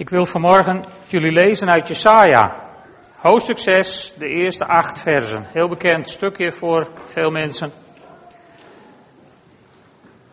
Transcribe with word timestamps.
Ik 0.00 0.08
wil 0.08 0.26
vanmorgen 0.26 0.84
jullie 1.06 1.32
lezen 1.32 1.70
uit 1.70 1.88
Jesaja, 1.88 2.56
hoofdstuk 3.16 3.58
6, 3.58 4.14
de 4.18 4.28
eerste 4.28 4.66
acht 4.66 5.00
versen. 5.00 5.46
Heel 5.52 5.68
bekend 5.68 6.10
stukje 6.10 6.52
voor 6.52 6.88
veel 7.04 7.30
mensen. 7.30 7.72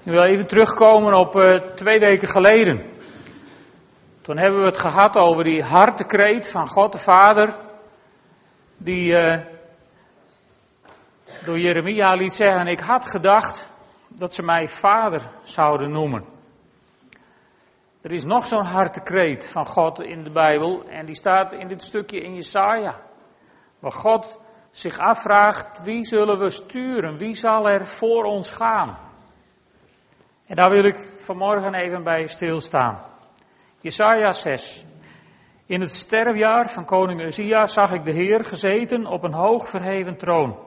Ik 0.04 0.12
wil 0.12 0.24
even 0.24 0.48
terugkomen 0.48 1.14
op 1.14 1.36
uh, 1.36 1.56
twee 1.56 2.00
weken 2.00 2.28
geleden. 2.28 2.86
Toen 4.22 4.38
hebben 4.38 4.60
we 4.60 4.66
het 4.66 4.78
gehad 4.78 5.18
over 5.18 5.44
die 5.44 5.64
hartekreet 5.64 6.52
van 6.52 6.68
God 6.68 6.92
de 6.92 7.00
Vader, 7.00 7.56
die 8.78 9.12
uh, 9.12 9.38
door 11.46 11.60
Jeremia 11.60 12.14
liet 12.14 12.34
zeggen, 12.34 12.68
ik 12.68 12.80
had 12.80 13.06
gedacht 13.06 13.70
dat 14.08 14.34
ze 14.34 14.44
mij 14.44 14.68
vader 14.68 15.22
zouden 15.44 15.92
noemen. 15.92 16.37
Er 18.02 18.12
is 18.12 18.24
nog 18.24 18.48
zo'n 18.48 18.66
hartekreet 18.66 19.48
van 19.48 19.66
God 19.66 20.02
in 20.02 20.24
de 20.24 20.30
Bijbel 20.30 20.84
en 20.90 21.06
die 21.06 21.16
staat 21.16 21.54
in 21.54 21.68
dit 21.68 21.84
stukje 21.84 22.22
in 22.22 22.36
Jesaja. 22.36 23.00
Waar 23.80 23.92
God 23.92 24.40
zich 24.72 24.98
afvraagt, 24.98 25.84
wie 25.84 26.04
zullen 26.04 26.40
we 26.40 26.50
sturen? 26.50 27.18
Wie 27.18 27.36
zal 27.36 27.70
er 27.70 27.86
voor 27.86 28.24
ons 28.24 28.50
gaan? 28.50 28.98
En 30.46 30.56
daar 30.56 30.70
wil 30.70 30.84
ik 30.84 30.96
vanmorgen 31.18 31.74
even 31.74 32.04
bij 32.04 32.28
stilstaan. 32.28 33.02
Jesaja 33.80 34.32
6. 34.32 34.86
In 35.66 35.82
het 35.82 35.94
sterfjaar 35.94 36.70
van 36.70 36.86
koning 36.86 37.22
Uzia 37.22 37.68
zag 37.68 37.92
ik 37.92 38.06
de 38.06 38.12
Heer 38.12 38.46
gezeten 38.46 39.06
op 39.06 39.24
een 39.24 39.34
hoog 39.34 39.68
verheven 39.68 40.18
troon. 40.18 40.60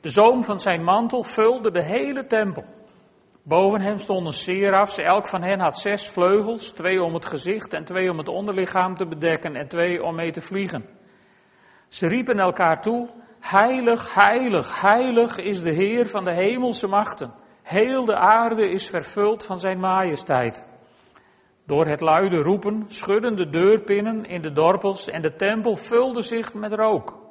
De 0.00 0.08
zoom 0.08 0.44
van 0.44 0.60
zijn 0.60 0.84
mantel 0.84 1.22
vulde 1.22 1.70
de 1.70 1.82
hele 1.82 2.26
tempel. 2.26 2.64
Boven 3.46 3.80
hem 3.80 3.98
stonden 3.98 4.32
serafs, 4.32 4.98
elk 4.98 5.26
van 5.26 5.42
hen 5.42 5.60
had 5.60 5.78
zes 5.78 6.08
vleugels, 6.08 6.70
twee 6.70 7.02
om 7.02 7.14
het 7.14 7.26
gezicht 7.26 7.72
en 7.72 7.84
twee 7.84 8.10
om 8.10 8.18
het 8.18 8.28
onderlichaam 8.28 8.96
te 8.96 9.06
bedekken 9.06 9.56
en 9.56 9.68
twee 9.68 10.02
om 10.02 10.14
mee 10.14 10.30
te 10.30 10.40
vliegen. 10.40 10.84
Ze 11.88 12.06
riepen 12.06 12.38
elkaar 12.38 12.82
toe, 12.82 13.08
heilig, 13.40 14.14
heilig, 14.14 14.80
heilig 14.80 15.38
is 15.38 15.62
de 15.62 15.70
Heer 15.70 16.06
van 16.06 16.24
de 16.24 16.30
hemelse 16.30 16.86
machten. 16.86 17.32
Heel 17.62 18.04
de 18.04 18.16
aarde 18.16 18.70
is 18.70 18.90
vervuld 18.90 19.44
van 19.44 19.58
zijn 19.58 19.80
majesteit. 19.80 20.64
Door 21.66 21.86
het 21.86 22.00
luide 22.00 22.36
roepen 22.36 22.84
schudden 22.86 23.36
de 23.36 23.50
deurpinnen 23.50 24.24
in 24.24 24.42
de 24.42 24.52
dorpels 24.52 25.08
en 25.08 25.22
de 25.22 25.36
tempel 25.36 25.76
vulde 25.76 26.22
zich 26.22 26.54
met 26.54 26.72
rook. 26.72 27.23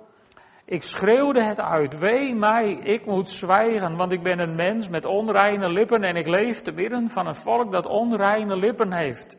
Ik 0.66 0.84
schreeuwde 0.84 1.42
het 1.44 1.60
uit, 1.60 2.00
wee 2.00 2.36
mij, 2.36 2.72
ik 2.72 3.06
moet 3.06 3.30
zwijgen, 3.30 3.96
want 3.96 4.12
ik 4.12 4.24
ben 4.24 4.40
een 4.40 4.56
mens 4.56 4.90
met 4.90 5.06
onreine 5.06 5.70
lippen 5.70 6.04
en 6.04 6.16
ik 6.16 6.28
leef 6.28 6.62
te 6.62 6.72
midden 6.72 7.10
van 7.10 7.28
een 7.28 7.36
volk 7.36 7.72
dat 7.72 7.86
onreine 7.86 8.58
lippen 8.58 8.94
heeft. 8.94 9.38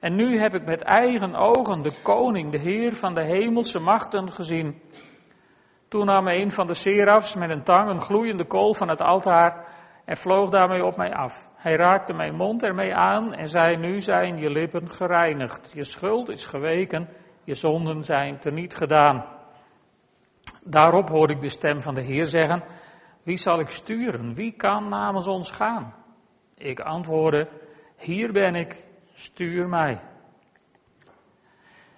En 0.00 0.14
nu 0.14 0.38
heb 0.38 0.54
ik 0.54 0.64
met 0.64 0.82
eigen 0.82 1.34
ogen 1.34 1.82
de 1.82 1.92
koning, 2.02 2.50
de 2.50 2.58
heer 2.58 2.92
van 2.92 3.14
de 3.14 3.22
hemelse 3.22 3.78
machten 3.78 4.32
gezien. 4.32 4.82
Toen 5.88 6.06
nam 6.06 6.28
een 6.28 6.50
van 6.50 6.66
de 6.66 6.74
serafs 6.74 7.34
met 7.34 7.50
een 7.50 7.62
tang 7.62 7.90
een 7.90 8.00
gloeiende 8.00 8.44
kool 8.44 8.74
van 8.74 8.88
het 8.88 9.00
altaar 9.00 9.66
en 10.04 10.16
vloog 10.16 10.50
daarmee 10.50 10.84
op 10.84 10.96
mij 10.96 11.14
af. 11.14 11.50
Hij 11.54 11.76
raakte 11.76 12.12
mijn 12.12 12.34
mond 12.34 12.62
ermee 12.62 12.94
aan 12.94 13.34
en 13.34 13.48
zei, 13.48 13.76
nu 13.76 14.00
zijn 14.00 14.36
je 14.36 14.50
lippen 14.50 14.90
gereinigd. 14.90 15.72
Je 15.74 15.84
schuld 15.84 16.28
is 16.28 16.46
geweken, 16.46 17.08
je 17.44 17.54
zonden 17.54 18.02
zijn 18.02 18.38
teniet 18.38 18.76
gedaan. 18.76 19.33
Daarop 20.64 21.08
hoorde 21.08 21.32
ik 21.32 21.40
de 21.40 21.48
stem 21.48 21.80
van 21.80 21.94
de 21.94 22.00
Heer 22.00 22.26
zeggen, 22.26 22.64
wie 23.22 23.36
zal 23.36 23.60
ik 23.60 23.68
sturen? 23.68 24.34
Wie 24.34 24.52
kan 24.52 24.88
namens 24.88 25.26
ons 25.26 25.50
gaan? 25.50 25.94
Ik 26.54 26.80
antwoordde, 26.80 27.48
hier 27.96 28.32
ben 28.32 28.54
ik, 28.54 28.76
stuur 29.14 29.68
mij. 29.68 30.00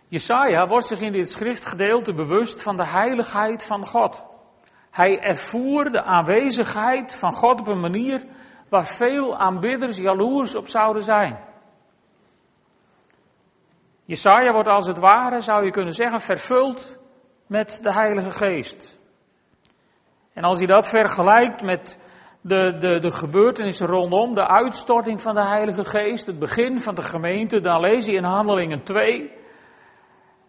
Jesaja 0.08 0.66
wordt 0.66 0.86
zich 0.86 1.00
in 1.00 1.12
dit 1.12 1.30
schriftgedeelte 1.30 2.14
bewust 2.14 2.62
van 2.62 2.76
de 2.76 2.86
heiligheid 2.86 3.64
van 3.64 3.86
God. 3.86 4.24
Hij 4.90 5.20
ervoer 5.20 5.90
de 5.90 6.02
aanwezigheid 6.02 7.14
van 7.14 7.32
God 7.32 7.60
op 7.60 7.66
een 7.66 7.80
manier 7.80 8.24
waar 8.68 8.86
veel 8.86 9.36
aanbidders 9.36 9.96
jaloers 9.96 10.54
op 10.54 10.68
zouden 10.68 11.02
zijn. 11.02 11.38
Jesaja 14.04 14.52
wordt 14.52 14.68
als 14.68 14.86
het 14.86 14.98
ware, 14.98 15.40
zou 15.40 15.64
je 15.64 15.70
kunnen 15.70 15.94
zeggen, 15.94 16.20
vervuld 16.20 16.98
met 17.46 17.78
de 17.82 17.92
Heilige 17.92 18.30
Geest. 18.30 18.98
En 20.32 20.42
als 20.42 20.58
je 20.58 20.66
dat 20.66 20.88
vergelijkt 20.88 21.62
met 21.62 21.98
de, 22.40 22.76
de, 22.78 22.98
de 22.98 23.12
gebeurtenissen 23.12 23.86
rondom 23.86 24.34
de 24.34 24.48
uitstorting 24.48 25.20
van 25.20 25.34
de 25.34 25.44
Heilige 25.44 25.84
Geest, 25.84 26.26
het 26.26 26.38
begin 26.38 26.80
van 26.80 26.94
de 26.94 27.02
gemeente, 27.02 27.60
dan 27.60 27.80
lees 27.80 28.06
je 28.06 28.12
in 28.12 28.24
Handelingen 28.24 28.82
2. 28.82 29.32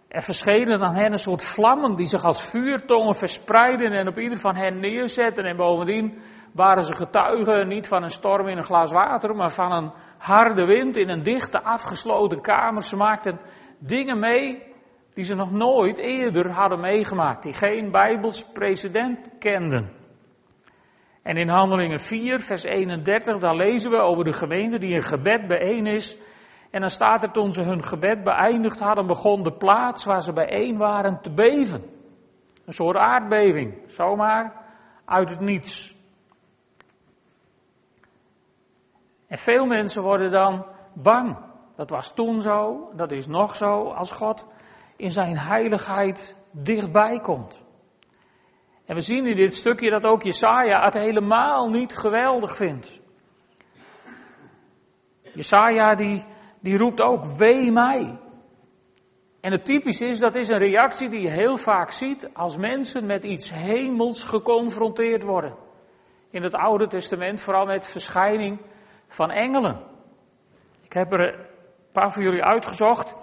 Er 0.08 0.22
verschenen 0.22 0.81
aan 0.81 0.96
hen 0.96 1.12
een 1.12 1.18
soort 1.18 1.44
vlammen 1.44 1.96
die 1.96 2.06
zich 2.06 2.24
als 2.24 2.46
vuurtongen 2.46 3.16
verspreiden 3.16 3.91
en 3.91 4.08
op 4.08 4.18
ieder 4.18 4.40
van 4.40 4.56
hen 4.56 4.79
neerzetten. 4.79 5.46
En 5.46 5.58
bovendien 5.58 6.22
waren 6.53 6.84
ze 6.84 6.96
getuigen 6.96 7.68
niet 7.68 7.88
van 7.88 8.03
een 8.03 8.09
storm 8.09 8.47
in 8.47 8.58
een 8.58 8.64
glas 8.64 8.91
water, 8.91 9.35
maar 9.35 9.52
van 9.52 9.72
een 9.72 9.91
harde 10.18 10.66
wind 10.66 10.97
in 10.97 11.09
een 11.09 11.24
dichte 11.24 11.64
afgesloten 11.64 12.41
kamer. 12.41 12.84
Ze 12.84 12.96
maakten 12.96 13.40
dingen 13.79 14.19
mee 14.19 14.66
die 15.17 15.25
ze 15.25 15.35
nog 15.35 15.51
nooit 15.51 15.97
eerder 15.97 16.51
hadden 16.51 16.79
meegemaakt, 16.79 17.44
die 17.44 17.53
geen 17.53 17.91
Bijbels 17.91 18.51
precedent 18.51 19.19
kenden. 19.39 19.91
En 21.23 21.38
in 21.38 21.50
Handelingen 21.50 22.00
4, 22.00 22.39
vers 22.39 22.63
31, 22.63 23.38
daar 23.38 23.55
lezen 23.55 23.91
we 23.91 23.97
over 23.97 24.23
de 24.23 24.33
gemeente 24.33 24.79
die 24.79 24.95
een 24.95 25.03
gebed 25.03 25.47
bijeen 25.47 25.85
is. 25.85 26.17
En 26.72 26.81
dan 26.81 26.89
staat 26.89 27.23
er 27.23 27.31
toen 27.31 27.53
ze 27.53 27.61
hun 27.61 27.83
gebed 27.83 28.23
beëindigd 28.23 28.79
hadden, 28.79 29.07
begon 29.07 29.44
de 29.44 29.53
plaats 29.53 30.05
waar 30.05 30.22
ze 30.22 30.33
bijeen 30.33 30.78
waren 30.78 31.22
te 31.22 31.31
beven. 31.31 31.84
Een 32.66 32.73
soort 32.73 32.97
aardbeving, 32.97 33.78
zomaar 33.85 34.66
uit 35.05 35.29
het 35.29 35.39
niets. 35.39 35.95
En 39.28 39.38
veel 39.38 39.66
mensen 39.66 40.01
worden 40.03 40.31
dan 40.31 40.66
bang. 40.94 41.38
Dat 41.75 41.89
was 41.89 42.13
toen 42.13 42.41
zo, 42.41 42.89
dat 42.95 43.11
is 43.11 43.28
nog 43.28 43.55
zo, 43.55 43.91
als 43.91 44.11
God 44.11 44.47
in 44.97 45.12
zijn 45.12 45.38
heiligheid 45.38 46.35
dichtbij 46.52 47.19
komt. 47.19 47.66
En 48.85 48.96
we 48.96 49.02
zien 49.02 49.25
in 49.25 49.35
dit 49.35 49.53
stukje 49.53 49.90
dat 49.90 50.06
ook 50.06 50.24
Jesaja 50.24 50.84
het 50.84 50.94
helemaal 50.94 51.69
niet 51.69 51.97
geweldig 51.97 52.56
vindt. 52.56 53.02
Jesaja 55.34 55.96
die, 55.96 56.25
die 56.59 56.78
roept 56.78 57.02
ook, 57.02 57.25
wee 57.25 57.72
mij. 57.72 58.19
En 59.41 59.52
het 59.52 59.66
typisch 59.66 60.02
is, 60.02 60.19
dat 60.19 60.35
is 60.35 60.50
een 60.50 60.58
reactie 60.58 61.09
die 61.09 61.22
je 61.22 61.29
heel 61.29 61.58
vaak 61.58 61.91
ziet 61.91 62.29
als 62.34 62.58
mensen 62.58 63.06
met 63.06 63.24
iets 63.24 63.53
hemels 63.53 64.25
geconfronteerd 64.25 65.24
worden. 65.24 65.56
In 66.29 66.44
het 66.44 66.53
Oude 66.53 66.88
Testament 66.88 67.41
vooral 67.41 67.66
met 67.66 67.88
verschijning 67.88 68.59
van 69.08 69.31
engelen. 69.31 69.84
Ik 70.84 70.94
heb 70.94 71.12
er 71.14 71.19
een 71.19 71.46
paar 71.91 72.12
voor 72.12 72.24
jullie 72.24 72.44
uitgezocht. 72.44 73.16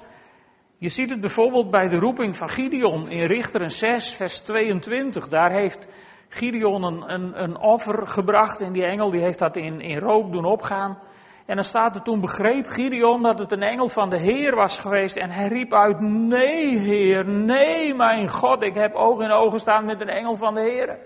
Je 0.84 0.90
ziet 0.90 1.10
het 1.10 1.20
bijvoorbeeld 1.20 1.70
bij 1.70 1.88
de 1.88 1.98
roeping 1.98 2.36
van 2.36 2.48
Gideon 2.48 3.08
in 3.08 3.26
Richteren 3.26 3.70
6, 3.70 4.14
vers 4.14 4.40
22. 4.40 5.28
Daar 5.28 5.50
heeft 5.50 5.88
Gideon 6.28 6.82
een, 6.82 7.42
een, 7.42 7.58
offer 7.58 8.06
gebracht 8.06 8.60
en 8.60 8.72
die 8.72 8.84
engel 8.84 9.10
die 9.10 9.20
heeft 9.20 9.38
dat 9.38 9.56
in, 9.56 9.80
in 9.80 9.98
rook 9.98 10.32
doen 10.32 10.44
opgaan. 10.44 10.98
En 11.46 11.54
dan 11.54 11.64
staat 11.64 11.94
er 11.94 12.02
toen 12.02 12.20
begreep 12.20 12.66
Gideon 12.66 13.22
dat 13.22 13.38
het 13.38 13.52
een 13.52 13.62
engel 13.62 13.88
van 13.88 14.10
de 14.10 14.20
Heer 14.20 14.54
was 14.54 14.78
geweest 14.78 15.16
en 15.16 15.30
hij 15.30 15.48
riep 15.48 15.74
uit, 15.74 16.00
nee 16.00 16.78
Heer, 16.78 17.28
nee 17.28 17.94
mijn 17.94 18.30
God, 18.30 18.62
ik 18.62 18.74
heb 18.74 18.94
oog 18.94 19.20
in 19.20 19.30
ogen 19.30 19.58
staan 19.58 19.84
met 19.84 20.00
een 20.00 20.08
engel 20.08 20.36
van 20.36 20.54
de 20.54 20.60
Heer. 20.60 20.98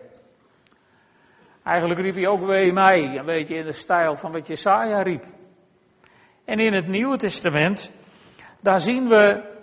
Eigenlijk 1.65 2.01
riep 2.01 2.15
hij 2.15 2.27
ook 2.27 2.47
wee 2.47 2.73
mij, 2.73 3.19
een 3.19 3.27
beetje 3.27 3.57
in 3.57 3.65
de 3.65 3.73
stijl 3.73 4.17
van 4.17 4.33
wat 4.33 4.47
Jesaja 4.47 5.03
riep. 5.03 5.25
En 6.45 6.59
in 6.59 6.73
het 6.73 6.87
Nieuwe 6.87 7.17
Testament, 7.17 7.91
daar 8.61 8.81
zien 8.81 9.09
we 9.09 9.57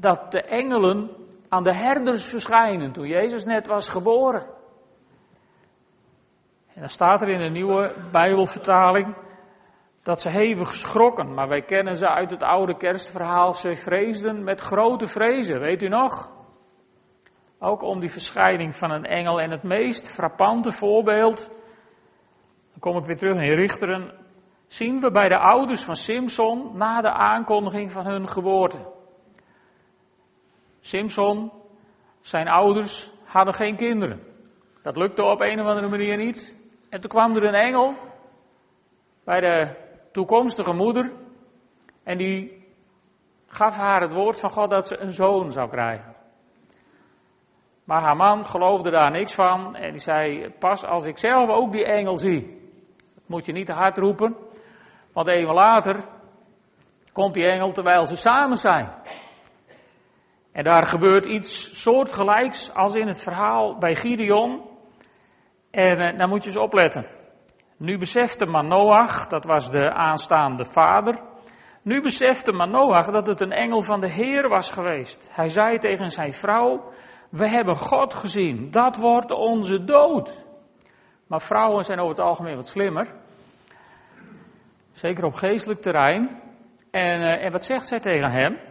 dat 0.00 0.32
de 0.32 0.42
engelen 0.42 1.10
aan 1.48 1.62
de 1.62 1.74
herders 1.74 2.24
verschijnen 2.24 2.92
toen 2.92 3.06
Jezus 3.06 3.44
net 3.44 3.66
was 3.66 3.88
geboren. 3.88 4.46
En 6.74 6.80
dan 6.80 6.88
staat 6.88 7.22
er 7.22 7.28
in 7.28 7.38
de 7.38 7.50
nieuwe 7.50 7.94
Bijbelvertaling 8.12 9.16
dat 10.02 10.20
ze 10.20 10.28
hevig 10.28 10.74
schrokken, 10.74 11.34
maar 11.34 11.48
wij 11.48 11.62
kennen 11.62 11.96
ze 11.96 12.08
uit 12.08 12.30
het 12.30 12.42
oude 12.42 12.76
kerstverhaal. 12.76 13.54
Ze 13.54 13.74
vreesden 13.74 14.44
met 14.44 14.60
grote 14.60 15.08
vrezen, 15.08 15.60
weet 15.60 15.82
u 15.82 15.88
nog? 15.88 16.30
Ook 17.58 17.82
om 17.82 18.00
die 18.00 18.10
verschijning 18.10 18.76
van 18.76 18.90
een 18.90 19.04
engel. 19.04 19.40
En 19.40 19.50
het 19.50 19.62
meest 19.62 20.08
frappante 20.08 20.72
voorbeeld, 20.72 21.50
dan 22.70 22.80
kom 22.80 22.96
ik 22.96 23.04
weer 23.04 23.18
terug 23.18 23.42
in 23.42 23.54
Richteren, 23.54 24.12
zien 24.66 25.00
we 25.00 25.10
bij 25.10 25.28
de 25.28 25.38
ouders 25.38 25.84
van 25.84 25.96
Simson 25.96 26.76
na 26.76 27.00
de 27.00 27.12
aankondiging 27.12 27.92
van 27.92 28.06
hun 28.06 28.28
geboorte. 28.28 28.96
Simpson, 30.88 31.52
zijn 32.20 32.48
ouders 32.48 33.10
hadden 33.24 33.54
geen 33.54 33.76
kinderen. 33.76 34.22
Dat 34.82 34.96
lukte 34.96 35.22
op 35.22 35.40
een 35.40 35.60
of 35.60 35.66
andere 35.66 35.88
manier 35.88 36.16
niet. 36.16 36.56
En 36.88 37.00
toen 37.00 37.10
kwam 37.10 37.36
er 37.36 37.44
een 37.44 37.54
engel 37.54 37.94
bij 39.24 39.40
de 39.40 39.74
toekomstige 40.12 40.72
moeder. 40.72 41.12
En 42.02 42.18
die 42.18 42.66
gaf 43.46 43.76
haar 43.76 44.00
het 44.00 44.12
woord 44.12 44.40
van 44.40 44.50
God 44.50 44.70
dat 44.70 44.88
ze 44.88 44.98
een 44.98 45.12
zoon 45.12 45.52
zou 45.52 45.68
krijgen. 45.68 46.14
Maar 47.84 48.02
haar 48.02 48.16
man 48.16 48.46
geloofde 48.46 48.90
daar 48.90 49.10
niks 49.10 49.34
van 49.34 49.76
en 49.76 49.90
die 49.90 50.00
zei, 50.00 50.50
pas 50.58 50.84
als 50.84 51.06
ik 51.06 51.18
zelf 51.18 51.48
ook 51.48 51.72
die 51.72 51.84
engel 51.84 52.16
zie. 52.16 52.70
Dat 53.14 53.24
moet 53.26 53.46
je 53.46 53.52
niet 53.52 53.66
te 53.66 53.72
hard 53.72 53.98
roepen, 53.98 54.36
want 55.12 55.28
even 55.28 55.54
later 55.54 56.04
komt 57.12 57.34
die 57.34 57.46
engel 57.46 57.72
terwijl 57.72 58.06
ze 58.06 58.16
samen 58.16 58.56
zijn. 58.56 58.92
En 60.52 60.64
daar 60.64 60.86
gebeurt 60.86 61.24
iets 61.24 61.82
soortgelijks 61.82 62.74
als 62.74 62.94
in 62.94 63.06
het 63.06 63.22
verhaal 63.22 63.78
bij 63.78 63.94
Gideon. 63.94 64.62
En 65.70 65.98
eh, 65.98 66.18
daar 66.18 66.28
moet 66.28 66.44
je 66.44 66.50
eens 66.50 66.58
opletten. 66.58 67.06
Nu 67.76 67.98
besefte 67.98 68.46
Manoach, 68.46 69.26
dat 69.26 69.44
was 69.44 69.70
de 69.70 69.92
aanstaande 69.92 70.64
vader, 70.64 71.20
nu 71.82 72.02
besefte 72.02 72.52
Manoach 72.52 73.10
dat 73.10 73.26
het 73.26 73.40
een 73.40 73.52
engel 73.52 73.82
van 73.82 74.00
de 74.00 74.10
Heer 74.10 74.48
was 74.48 74.70
geweest. 74.70 75.28
Hij 75.32 75.48
zei 75.48 75.78
tegen 75.78 76.10
zijn 76.10 76.32
vrouw, 76.32 76.92
we 77.30 77.48
hebben 77.48 77.76
God 77.76 78.14
gezien, 78.14 78.70
dat 78.70 78.96
wordt 78.96 79.30
onze 79.30 79.84
dood. 79.84 80.46
Maar 81.26 81.40
vrouwen 81.40 81.84
zijn 81.84 81.98
over 81.98 82.10
het 82.10 82.24
algemeen 82.24 82.56
wat 82.56 82.68
slimmer. 82.68 83.14
Zeker 84.92 85.24
op 85.24 85.34
geestelijk 85.34 85.80
terrein. 85.80 86.40
En, 86.90 87.20
uh, 87.20 87.44
en 87.44 87.52
wat 87.52 87.64
zegt 87.64 87.86
zij 87.86 88.00
tegen 88.00 88.30
hem? 88.30 88.67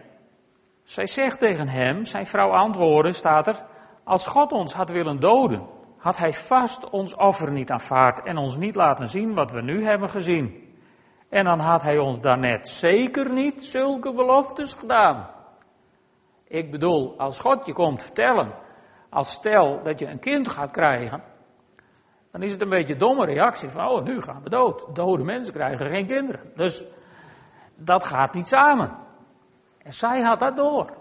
Zij 0.88 1.06
zegt 1.06 1.40
tegen 1.40 1.68
hem, 1.68 2.06
zijn 2.06 2.26
vrouw 2.26 2.50
antwoordde, 2.50 3.12
staat 3.12 3.48
er, 3.48 3.66
als 4.04 4.28
God 4.28 4.52
ons 4.52 4.74
had 4.74 4.90
willen 4.90 5.20
doden, 5.20 5.68
had 5.98 6.18
hij 6.18 6.34
vast 6.34 6.90
ons 6.90 7.16
offer 7.16 7.52
niet 7.52 7.72
aanvaard 7.72 8.24
en 8.24 8.38
ons 8.38 8.58
niet 8.58 8.76
laten 8.76 9.08
zien 9.08 9.34
wat 9.34 9.52
we 9.52 9.62
nu 9.62 9.86
hebben 9.86 10.10
gezien. 10.10 10.76
En 11.30 11.44
dan 11.44 11.60
had 11.60 11.82
hij 11.82 11.98
ons 11.98 12.22
daarnet 12.22 12.68
zeker 12.70 13.32
niet 13.32 13.66
zulke 13.66 14.14
beloftes 14.14 14.74
gedaan. 14.74 15.30
Ik 16.48 16.72
bedoel, 16.72 17.14
als 17.18 17.40
God 17.40 17.66
je 17.66 17.74
komt 17.74 18.04
vertellen, 18.04 18.54
als 19.10 19.32
stel 19.32 19.84
dat 19.84 20.00
je 20.00 20.08
een 20.08 20.20
kind 20.20 20.48
gaat 20.48 20.72
krijgen, 20.72 21.24
dan 22.32 22.42
is 22.44 22.52
het 22.52 22.62
een 22.62 22.70
beetje 22.70 22.94
een 22.94 23.00
domme 23.00 23.26
reactie 23.26 23.70
van, 23.70 23.88
oh, 23.88 24.04
nu 24.04 24.22
gaan 24.22 24.42
we 24.44 24.50
dood. 24.50 24.96
Dode 24.96 25.24
mensen 25.24 25.54
krijgen 25.54 25.90
geen 25.90 26.06
kinderen. 26.06 26.52
Dus 26.56 26.84
dat 27.76 28.04
gaat 28.04 28.34
niet 28.34 28.48
samen. 28.48 29.06
En 29.88 29.94
zij 29.94 30.22
had 30.22 30.40
dat 30.40 30.56
door. 30.56 30.94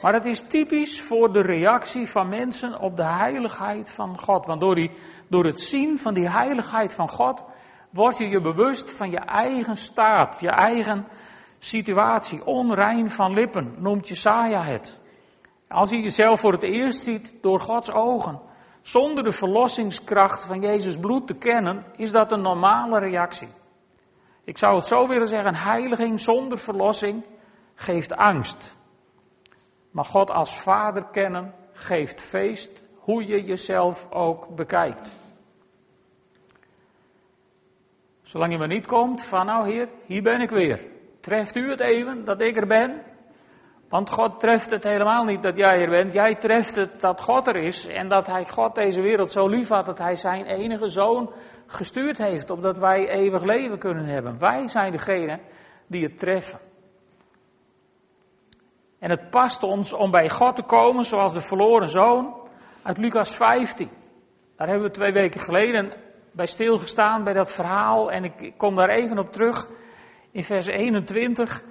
Maar 0.00 0.12
het 0.12 0.26
is 0.26 0.40
typisch 0.40 1.02
voor 1.02 1.32
de 1.32 1.40
reactie 1.40 2.06
van 2.06 2.28
mensen 2.28 2.80
op 2.80 2.96
de 2.96 3.04
heiligheid 3.04 3.90
van 3.90 4.18
God. 4.18 4.46
Want 4.46 4.60
door, 4.60 4.74
die, 4.74 4.90
door 5.28 5.44
het 5.44 5.60
zien 5.60 5.98
van 5.98 6.14
die 6.14 6.30
heiligheid 6.30 6.94
van 6.94 7.08
God, 7.08 7.44
word 7.90 8.18
je 8.18 8.28
je 8.28 8.40
bewust 8.40 8.90
van 8.90 9.10
je 9.10 9.18
eigen 9.18 9.76
staat, 9.76 10.40
je 10.40 10.48
eigen 10.48 11.06
situatie. 11.58 12.44
Onrein 12.44 13.10
van 13.10 13.32
lippen, 13.32 13.74
noemt 13.78 14.08
Jesaja 14.08 14.62
het. 14.62 14.98
Als 15.68 15.90
je 15.90 16.00
jezelf 16.00 16.40
voor 16.40 16.52
het 16.52 16.62
eerst 16.62 17.02
ziet 17.02 17.34
door 17.40 17.60
Gods 17.60 17.90
ogen, 17.90 18.40
zonder 18.82 19.24
de 19.24 19.32
verlossingskracht 19.32 20.44
van 20.44 20.60
Jezus 20.60 20.98
bloed 20.98 21.26
te 21.26 21.34
kennen, 21.34 21.84
is 21.96 22.10
dat 22.12 22.32
een 22.32 22.42
normale 22.42 22.98
reactie. 22.98 23.48
Ik 24.44 24.58
zou 24.58 24.76
het 24.76 24.86
zo 24.86 25.08
willen 25.08 25.28
zeggen, 25.28 25.54
heiliging 25.54 26.20
zonder 26.20 26.58
verlossing 26.58 27.24
geeft 27.80 28.16
angst. 28.16 28.76
Maar 29.90 30.04
God 30.04 30.30
als 30.30 30.60
Vader 30.60 31.04
kennen 31.04 31.54
geeft 31.72 32.20
feest, 32.20 32.82
hoe 32.94 33.26
je 33.26 33.44
jezelf 33.44 34.06
ook 34.10 34.48
bekijkt. 34.48 35.08
Zolang 38.22 38.52
je 38.52 38.58
maar 38.58 38.68
niet 38.68 38.86
komt 38.86 39.24
van 39.24 39.46
nou 39.46 39.70
Heer, 39.70 39.88
hier 40.06 40.22
ben 40.22 40.40
ik 40.40 40.50
weer. 40.50 40.86
Treft 41.20 41.56
u 41.56 41.70
het 41.70 41.80
even 41.80 42.24
dat 42.24 42.40
ik 42.40 42.56
er 42.56 42.66
ben? 42.66 43.02
Want 43.88 44.10
God 44.10 44.40
treft 44.40 44.70
het 44.70 44.84
helemaal 44.84 45.24
niet 45.24 45.42
dat 45.42 45.56
jij 45.56 45.82
er 45.82 45.90
bent. 45.90 46.12
Jij 46.12 46.34
treft 46.34 46.74
het 46.74 47.00
dat 47.00 47.20
God 47.20 47.46
er 47.46 47.56
is 47.56 47.86
en 47.86 48.08
dat 48.08 48.26
Hij 48.26 48.46
God 48.46 48.74
deze 48.74 49.00
wereld 49.00 49.32
zo 49.32 49.48
lief 49.48 49.68
had 49.68 49.86
dat 49.86 49.98
Hij 49.98 50.16
zijn 50.16 50.44
enige 50.44 50.88
zoon 50.88 51.32
gestuurd 51.66 52.18
heeft, 52.18 52.50
opdat 52.50 52.78
wij 52.78 53.08
eeuwig 53.08 53.42
leven 53.42 53.78
kunnen 53.78 54.04
hebben. 54.04 54.38
Wij 54.38 54.68
zijn 54.68 54.92
degene 54.92 55.40
die 55.86 56.04
het 56.04 56.18
treffen. 56.18 56.69
En 59.00 59.10
het 59.10 59.30
past 59.30 59.62
ons 59.62 59.92
om 59.92 60.10
bij 60.10 60.28
God 60.28 60.56
te 60.56 60.62
komen 60.62 61.04
zoals 61.04 61.32
de 61.32 61.40
verloren 61.40 61.88
zoon 61.88 62.34
uit 62.82 62.98
Lucas 62.98 63.36
15. 63.36 63.90
Daar 64.56 64.68
hebben 64.68 64.86
we 64.86 64.92
twee 64.92 65.12
weken 65.12 65.40
geleden 65.40 65.92
bij 66.32 66.46
stilgestaan 66.46 67.24
bij 67.24 67.32
dat 67.32 67.52
verhaal 67.52 68.10
en 68.10 68.24
ik 68.24 68.54
kom 68.56 68.76
daar 68.76 68.88
even 68.88 69.18
op 69.18 69.32
terug. 69.32 69.68
In 70.32 70.44
vers 70.44 70.66
21, 70.66 71.64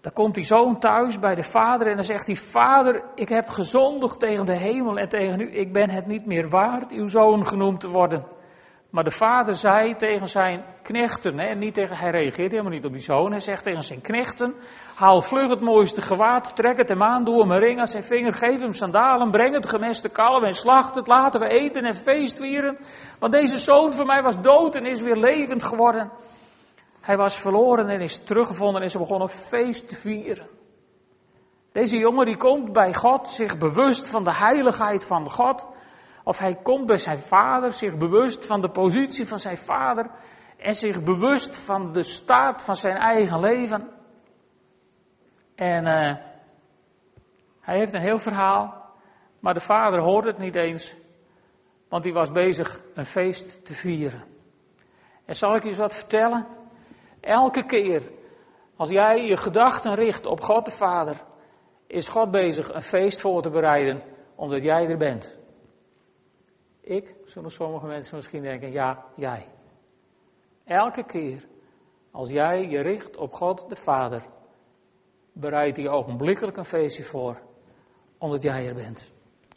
daar 0.00 0.12
komt 0.12 0.34
die 0.34 0.44
zoon 0.44 0.78
thuis 0.78 1.18
bij 1.18 1.34
de 1.34 1.42
vader 1.42 1.86
en 1.86 1.94
dan 1.94 2.04
zegt 2.04 2.26
hij, 2.26 2.36
vader, 2.36 3.02
ik 3.14 3.28
heb 3.28 3.48
gezondigd 3.48 4.20
tegen 4.20 4.44
de 4.44 4.56
hemel 4.56 4.98
en 4.98 5.08
tegen 5.08 5.40
u, 5.40 5.58
ik 5.58 5.72
ben 5.72 5.90
het 5.90 6.06
niet 6.06 6.26
meer 6.26 6.48
waard 6.48 6.92
uw 6.92 7.06
zoon 7.06 7.46
genoemd 7.46 7.80
te 7.80 7.88
worden. 7.88 8.24
Maar 8.90 9.04
de 9.04 9.10
vader 9.10 9.56
zei 9.56 9.96
tegen 9.96 10.28
zijn 10.28 10.64
knechten, 10.82 11.38
hè, 11.38 11.54
niet 11.54 11.74
tegen, 11.74 11.96
hij 11.96 12.10
reageert 12.10 12.50
helemaal 12.50 12.72
niet 12.72 12.84
op 12.84 12.92
die 12.92 13.02
zoon, 13.02 13.30
hij 13.30 13.40
zegt 13.40 13.64
tegen 13.64 13.82
zijn 13.82 14.00
knechten, 14.00 14.54
haal 14.94 15.20
vlug 15.20 15.48
het 15.48 15.60
mooiste 15.60 16.02
gewaad, 16.02 16.56
trek 16.56 16.76
het 16.76 16.88
hem 16.88 17.02
aan, 17.02 17.24
doe 17.24 17.40
hem 17.40 17.50
een 17.50 17.58
ring 17.58 17.80
aan 17.80 17.86
zijn 17.86 18.02
vinger, 18.02 18.34
geef 18.34 18.60
hem 18.60 18.72
sandalen, 18.72 19.30
breng 19.30 19.54
het 19.54 19.68
gemeste 19.68 20.08
kalf 20.08 20.42
en 20.42 20.54
slacht 20.54 20.94
het, 20.94 21.06
laten 21.06 21.40
we 21.40 21.48
eten 21.48 21.84
en 21.84 21.94
feest 21.94 22.36
vieren. 22.36 22.78
Want 23.18 23.32
deze 23.32 23.58
zoon 23.58 23.92
van 23.92 24.06
mij 24.06 24.22
was 24.22 24.40
dood 24.40 24.74
en 24.74 24.86
is 24.86 25.00
weer 25.00 25.16
levend 25.16 25.62
geworden. 25.62 26.10
Hij 27.00 27.16
was 27.16 27.36
verloren 27.40 27.88
en 27.88 28.00
is 28.00 28.24
teruggevonden 28.24 28.82
en 28.82 28.90
ze 28.90 28.98
begonnen 28.98 29.28
feest 29.28 29.88
te 29.88 29.96
vieren. 29.96 30.48
Deze 31.72 31.96
jongen 31.98 32.26
die 32.26 32.36
komt 32.36 32.72
bij 32.72 32.94
God, 32.94 33.30
zich 33.30 33.58
bewust 33.58 34.08
van 34.08 34.24
de 34.24 34.34
heiligheid 34.34 35.04
van 35.04 35.30
God, 35.30 35.66
of 36.28 36.38
hij 36.38 36.54
komt 36.54 36.86
bij 36.86 36.96
zijn 36.96 37.18
vader, 37.18 37.72
zich 37.72 37.98
bewust 37.98 38.46
van 38.46 38.60
de 38.60 38.70
positie 38.70 39.26
van 39.26 39.38
zijn 39.38 39.56
vader 39.56 40.10
en 40.56 40.74
zich 40.74 41.02
bewust 41.02 41.56
van 41.56 41.92
de 41.92 42.02
staat 42.02 42.62
van 42.62 42.76
zijn 42.76 42.96
eigen 42.96 43.40
leven. 43.40 43.88
En 45.54 45.86
uh, 45.86 46.16
hij 47.60 47.78
heeft 47.78 47.94
een 47.94 48.00
heel 48.00 48.18
verhaal, 48.18 48.84
maar 49.40 49.54
de 49.54 49.60
vader 49.60 50.00
hoort 50.00 50.24
het 50.24 50.38
niet 50.38 50.54
eens, 50.54 50.94
want 51.88 52.04
hij 52.04 52.12
was 52.12 52.32
bezig 52.32 52.80
een 52.94 53.04
feest 53.04 53.64
te 53.64 53.74
vieren. 53.74 54.24
En 55.24 55.36
zal 55.36 55.54
ik 55.54 55.62
je 55.62 55.68
eens 55.68 55.78
wat 55.78 55.94
vertellen? 55.94 56.46
Elke 57.20 57.66
keer 57.66 58.02
als 58.76 58.90
jij 58.90 59.24
je 59.24 59.36
gedachten 59.36 59.94
richt 59.94 60.26
op 60.26 60.40
God 60.40 60.64
de 60.64 60.70
Vader, 60.70 61.16
is 61.86 62.08
God 62.08 62.30
bezig 62.30 62.74
een 62.74 62.82
feest 62.82 63.20
voor 63.20 63.42
te 63.42 63.50
bereiden, 63.50 64.02
omdat 64.34 64.62
jij 64.62 64.88
er 64.88 64.98
bent. 64.98 65.37
Ik, 66.88 67.14
zullen 67.24 67.50
sommige 67.50 67.86
mensen 67.86 68.16
misschien 68.16 68.42
denken, 68.42 68.72
ja, 68.72 69.04
jij. 69.16 69.46
Elke 70.64 71.04
keer 71.04 71.46
als 72.10 72.30
jij 72.30 72.68
je 72.68 72.80
richt 72.80 73.16
op 73.16 73.32
God 73.32 73.68
de 73.68 73.76
Vader, 73.76 74.22
bereidt 75.32 75.76
hij 75.76 75.88
ogenblikkelijk 75.88 76.56
een 76.56 76.64
feestje 76.64 77.02
voor, 77.02 77.40
omdat 78.18 78.42
jij 78.42 78.68
er 78.68 78.74
bent. 78.74 79.12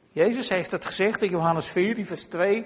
Jezus 0.09 0.49
heeft 0.49 0.71
het 0.71 0.85
gezegd 0.85 1.21
in 1.21 1.29
Johannes 1.29 1.69
4, 1.69 2.05
vers 2.05 2.25
2. 2.25 2.65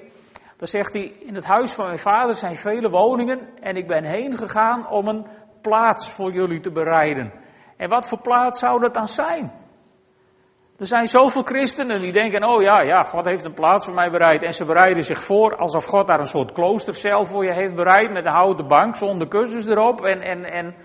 Daar 0.57 0.67
zegt 0.67 0.93
hij, 0.93 1.03
in 1.03 1.35
het 1.35 1.45
huis 1.45 1.71
van 1.71 1.85
mijn 1.85 1.99
vader 1.99 2.35
zijn 2.35 2.55
vele 2.55 2.89
woningen 2.89 3.57
en 3.59 3.75
ik 3.75 3.87
ben 3.87 4.03
heen 4.03 4.37
gegaan 4.37 4.89
om 4.89 5.07
een 5.07 5.25
plaats 5.61 6.11
voor 6.11 6.31
jullie 6.31 6.59
te 6.59 6.71
bereiden. 6.71 7.33
En 7.77 7.89
wat 7.89 8.07
voor 8.07 8.21
plaats 8.21 8.59
zou 8.59 8.81
dat 8.81 8.93
dan 8.93 9.07
zijn? 9.07 9.64
Er 10.77 10.85
zijn 10.85 11.07
zoveel 11.07 11.41
christenen 11.41 12.01
die 12.01 12.11
denken, 12.11 12.43
oh 12.43 12.61
ja, 12.61 12.81
ja, 12.81 13.03
God 13.03 13.25
heeft 13.25 13.45
een 13.45 13.53
plaats 13.53 13.85
voor 13.85 13.93
mij 13.93 14.11
bereid. 14.11 14.43
En 14.43 14.53
ze 14.53 14.65
bereiden 14.65 15.03
zich 15.03 15.23
voor 15.23 15.55
alsof 15.55 15.85
God 15.85 16.07
daar 16.07 16.19
een 16.19 16.25
soort 16.25 16.51
kloostercel 16.51 17.25
voor 17.25 17.45
je 17.45 17.53
heeft 17.53 17.75
bereid. 17.75 18.11
Met 18.11 18.25
een 18.25 18.31
houten 18.31 18.67
bank 18.67 18.95
zonder 18.95 19.27
kussens 19.27 19.65
erop. 19.65 20.01
En, 20.01 20.21
en, 20.21 20.43
en 20.43 20.75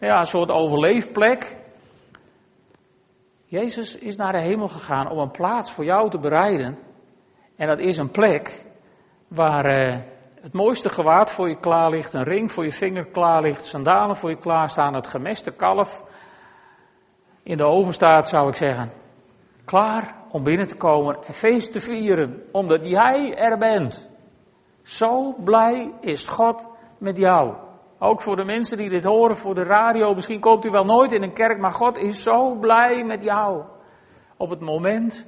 ja, 0.00 0.18
een 0.18 0.24
soort 0.24 0.50
overleefplek. 0.50 1.56
Jezus 3.44 3.96
is 3.96 4.16
naar 4.16 4.32
de 4.32 4.42
hemel 4.42 4.68
gegaan 4.68 5.10
om 5.10 5.18
een 5.18 5.30
plaats 5.30 5.72
voor 5.72 5.84
jou 5.84 6.10
te 6.10 6.18
bereiden. 6.18 6.78
En 7.56 7.68
dat 7.68 7.78
is 7.78 7.96
een 7.96 8.10
plek 8.10 8.64
waar 9.28 9.64
eh, 9.64 9.98
het 10.40 10.52
mooiste 10.52 10.88
gewaad 10.88 11.32
voor 11.32 11.48
je 11.48 11.58
klaar 11.60 11.90
ligt, 11.90 12.14
een 12.14 12.22
ring 12.22 12.52
voor 12.52 12.64
je 12.64 12.72
vinger 12.72 13.06
klaar 13.06 13.42
ligt, 13.42 13.64
sandalen 13.64 14.16
voor 14.16 14.30
je 14.30 14.38
klaar 14.38 14.70
staan, 14.70 14.94
het 14.94 15.06
gemeste 15.06 15.56
kalf 15.56 16.04
in 17.46 17.56
de 17.56 17.64
oven 17.64 17.92
staat, 17.92 18.28
zou 18.28 18.48
ik 18.48 18.54
zeggen. 18.54 18.92
Klaar 19.64 20.14
om 20.30 20.42
binnen 20.42 20.66
te 20.66 20.76
komen 20.76 21.18
en 21.26 21.34
feest 21.34 21.72
te 21.72 21.80
vieren, 21.80 22.42
omdat 22.52 22.88
jij 22.88 23.34
er 23.34 23.58
bent. 23.58 24.10
Zo 24.82 25.34
blij 25.44 25.92
is 26.00 26.28
God 26.28 26.66
met 26.98 27.16
jou. 27.16 27.54
Ook 27.98 28.20
voor 28.20 28.36
de 28.36 28.44
mensen 28.44 28.76
die 28.76 28.88
dit 28.88 29.04
horen 29.04 29.36
voor 29.36 29.54
de 29.54 29.62
radio, 29.62 30.14
misschien 30.14 30.40
komt 30.40 30.64
u 30.64 30.70
wel 30.70 30.84
nooit 30.84 31.12
in 31.12 31.22
een 31.22 31.32
kerk, 31.32 31.58
maar 31.58 31.72
God 31.72 31.98
is 31.98 32.22
zo 32.22 32.54
blij 32.54 33.04
met 33.04 33.22
jou. 33.22 33.64
Op 34.36 34.50
het 34.50 34.60
moment 34.60 35.26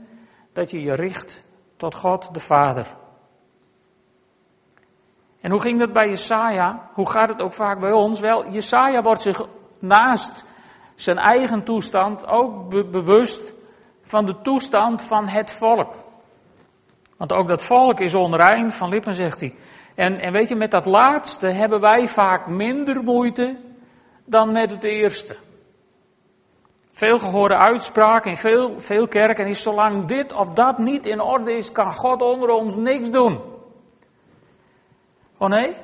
dat 0.52 0.70
je 0.70 0.80
je 0.80 0.94
richt 0.94 1.46
tot 1.76 1.94
God 1.94 2.34
de 2.34 2.40
Vader. 2.40 2.96
En 5.40 5.50
hoe 5.50 5.60
ging 5.60 5.78
dat 5.78 5.92
bij 5.92 6.08
Jesaja? 6.08 6.90
Hoe 6.94 7.10
gaat 7.10 7.28
het 7.28 7.42
ook 7.42 7.52
vaak 7.52 7.80
bij 7.80 7.92
ons? 7.92 8.20
Wel, 8.20 8.50
Jesaja 8.50 9.02
wordt 9.02 9.22
zich 9.22 9.40
naast 9.78 10.46
zijn 11.00 11.18
eigen 11.18 11.64
toestand 11.64 12.26
ook 12.26 12.68
bewust 12.90 13.54
van 14.02 14.26
de 14.26 14.40
toestand 14.40 15.02
van 15.02 15.28
het 15.28 15.50
volk. 15.50 15.94
Want 17.16 17.32
ook 17.32 17.48
dat 17.48 17.62
volk 17.62 18.00
is 18.00 18.14
onrein 18.14 18.72
van 18.72 18.88
lippen, 18.88 19.14
zegt 19.14 19.40
hij. 19.40 19.54
En, 19.94 20.18
en 20.20 20.32
weet 20.32 20.48
je, 20.48 20.54
met 20.54 20.70
dat 20.70 20.86
laatste 20.86 21.48
hebben 21.48 21.80
wij 21.80 22.06
vaak 22.06 22.46
minder 22.46 23.02
moeite 23.02 23.56
dan 24.24 24.52
met 24.52 24.70
het 24.70 24.84
eerste. 24.84 25.36
Veel 26.90 27.18
gehoorde 27.18 27.56
uitspraak 27.56 28.24
in 28.24 28.36
veel, 28.36 28.80
veel 28.80 29.08
kerken 29.08 29.46
is 29.46 29.62
zolang 29.62 30.04
dit 30.04 30.32
of 30.32 30.50
dat 30.50 30.78
niet 30.78 31.06
in 31.06 31.20
orde 31.20 31.52
is, 31.52 31.72
kan 31.72 31.94
God 31.94 32.22
onder 32.22 32.48
ons 32.48 32.76
niks 32.76 33.10
doen. 33.10 33.40
Oh 35.36 35.48
nee? 35.48 35.74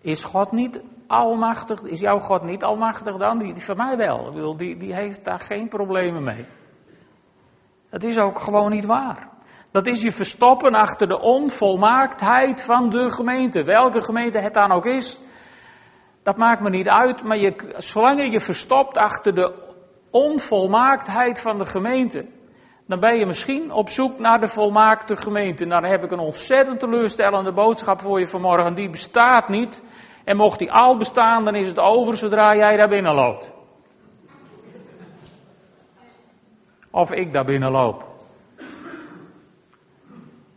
Is 0.00 0.24
God 0.24 0.52
niet 0.52 0.80
almachtig? 1.12 1.82
Is 1.82 2.00
jouw 2.00 2.18
God 2.18 2.42
niet 2.42 2.64
almachtig 2.64 3.16
dan? 3.16 3.38
Die, 3.38 3.52
die 3.52 3.64
van 3.64 3.76
mij 3.76 3.96
wel. 3.96 4.56
Die, 4.56 4.76
die 4.76 4.94
heeft 4.94 5.24
daar 5.24 5.40
geen 5.40 5.68
problemen 5.68 6.22
mee. 6.22 6.46
Dat 7.90 8.02
is 8.02 8.18
ook 8.18 8.38
gewoon 8.38 8.70
niet 8.70 8.84
waar. 8.84 9.28
Dat 9.70 9.86
is 9.86 10.02
je 10.02 10.12
verstoppen 10.12 10.74
achter 10.74 11.08
de 11.08 11.20
onvolmaaktheid 11.20 12.62
van 12.62 12.90
de 12.90 13.10
gemeente. 13.10 13.62
Welke 13.62 14.02
gemeente 14.02 14.38
het 14.38 14.54
dan 14.54 14.72
ook 14.72 14.86
is, 14.86 15.18
dat 16.22 16.36
maakt 16.36 16.60
me 16.60 16.70
niet 16.70 16.88
uit. 16.88 17.22
Maar 17.22 17.38
je, 17.38 17.74
zolang 17.76 18.20
je 18.20 18.30
je 18.30 18.40
verstopt 18.40 18.96
achter 18.96 19.34
de 19.34 19.54
onvolmaaktheid 20.10 21.40
van 21.40 21.58
de 21.58 21.66
gemeente, 21.66 22.26
dan 22.86 23.00
ben 23.00 23.18
je 23.18 23.26
misschien 23.26 23.72
op 23.72 23.88
zoek 23.88 24.18
naar 24.18 24.40
de 24.40 24.48
volmaakte 24.48 25.16
gemeente. 25.16 25.64
Nou, 25.64 25.82
dan 25.82 25.90
heb 25.90 26.04
ik 26.04 26.10
een 26.10 26.18
ontzettend 26.18 26.80
teleurstellende 26.80 27.52
boodschap 27.52 28.00
voor 28.00 28.18
je 28.18 28.26
vanmorgen. 28.26 28.74
Die 28.74 28.90
bestaat 28.90 29.48
niet. 29.48 29.82
En 30.24 30.36
mocht 30.36 30.58
die 30.58 30.72
al 30.72 30.96
bestaan, 30.96 31.44
dan 31.44 31.54
is 31.54 31.66
het 31.66 31.78
over 31.78 32.16
zodra 32.16 32.56
jij 32.56 32.76
daar 32.76 32.88
binnen 32.88 33.14
loopt. 33.14 33.50
Of 36.90 37.12
ik 37.12 37.32
daar 37.32 37.44
binnen 37.44 37.70
loop. 37.70 38.10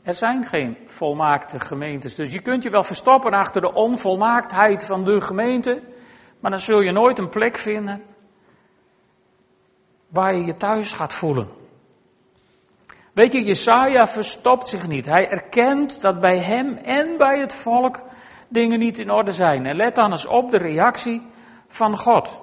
Er 0.04 0.14
zijn 0.14 0.46
geen 0.46 0.78
volmaakte 0.86 1.60
gemeentes. 1.60 2.16
Dus 2.16 2.32
je 2.32 2.42
kunt 2.42 2.64
je 2.64 2.70
wel 2.70 2.84
verstoppen 2.84 3.32
achter 3.32 3.62
de 3.62 3.74
onvolmaaktheid 3.74 4.86
van 4.86 5.04
de 5.04 5.22
gemeente. 5.22 5.82
Maar 6.40 6.52
dan 6.52 6.60
zul 6.60 6.82
je 6.82 6.92
nooit 6.92 7.18
een 7.18 7.30
plek 7.30 7.58
vinden 7.58 8.04
waar 10.08 10.36
je 10.36 10.46
je 10.46 10.58
thuis 10.58 10.92
gaat 10.92 11.14
voelen. 11.14 11.50
Weet 13.14 13.32
je, 13.32 13.44
Jesaja 13.44 14.08
verstopt 14.08 14.68
zich 14.68 14.88
niet. 14.88 15.06
Hij 15.06 15.30
erkent 15.30 16.02
dat 16.02 16.20
bij 16.20 16.40
hem 16.40 16.76
en 16.76 17.18
bij 17.18 17.40
het 17.40 17.54
volk 17.54 18.02
dingen 18.56 18.80
niet 18.80 19.00
in 19.00 19.12
orde 19.12 19.32
zijn. 19.32 19.66
En 19.66 19.76
let 19.76 19.96
dan 19.96 20.12
eens 20.12 20.26
op 20.26 20.52
de 20.52 20.58
reactie 20.58 21.22
van 21.68 21.98
God. 21.98 22.42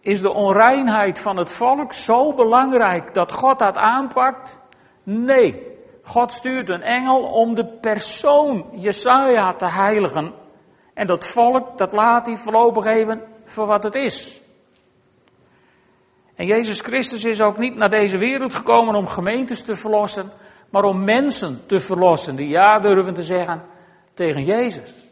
Is 0.00 0.20
de 0.20 0.32
onreinheid 0.32 1.18
van 1.18 1.36
het 1.36 1.50
volk 1.50 1.92
zo 1.92 2.34
belangrijk 2.34 3.14
dat 3.14 3.32
God 3.32 3.58
dat 3.58 3.76
aanpakt? 3.76 4.58
Nee. 5.02 5.68
God 6.02 6.32
stuurt 6.32 6.68
een 6.68 6.82
engel 6.82 7.22
om 7.22 7.54
de 7.54 7.66
persoon 7.80 8.66
Jesaja 8.72 9.52
te 9.52 9.66
heiligen. 9.66 10.34
En 10.94 11.06
dat 11.06 11.26
volk, 11.26 11.78
dat 11.78 11.92
laat 11.92 12.26
hij 12.26 12.36
voorlopig 12.36 12.84
even 12.84 13.22
voor 13.44 13.66
wat 13.66 13.82
het 13.82 13.94
is. 13.94 14.40
En 16.34 16.46
Jezus 16.46 16.80
Christus 16.80 17.24
is 17.24 17.40
ook 17.40 17.58
niet 17.58 17.74
naar 17.74 17.90
deze 17.90 18.18
wereld 18.18 18.54
gekomen 18.54 18.94
om 18.94 19.06
gemeentes 19.06 19.62
te 19.62 19.76
verlossen, 19.76 20.30
maar 20.70 20.84
om 20.84 21.04
mensen 21.04 21.66
te 21.66 21.80
verlossen 21.80 22.36
die 22.36 22.48
ja 22.48 22.78
durven 22.78 23.14
te 23.14 23.22
zeggen 23.22 23.62
tegen 24.14 24.44
Jezus. 24.44 25.09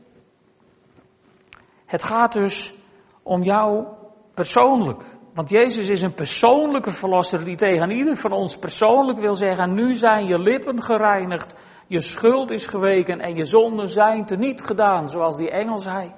Het 1.88 2.02
gaat 2.02 2.32
dus 2.32 2.74
om 3.22 3.42
jou 3.42 3.86
persoonlijk. 4.34 5.02
Want 5.34 5.50
Jezus 5.50 5.88
is 5.88 6.02
een 6.02 6.14
persoonlijke 6.14 6.90
verlosser 6.90 7.44
die 7.44 7.56
tegen 7.56 7.90
ieder 7.90 8.16
van 8.16 8.32
ons 8.32 8.58
persoonlijk 8.58 9.18
wil 9.18 9.34
zeggen, 9.34 9.74
nu 9.74 9.94
zijn 9.94 10.26
je 10.26 10.38
lippen 10.38 10.82
gereinigd, 10.82 11.54
je 11.86 12.00
schuld 12.00 12.50
is 12.50 12.66
geweken 12.66 13.20
en 13.20 13.36
je 13.36 13.44
zonden 13.44 13.88
zijn 13.88 14.24
teniet 14.24 14.64
gedaan, 14.64 15.08
zoals 15.08 15.36
die 15.36 15.50
engel 15.50 15.78
zei 15.78 16.12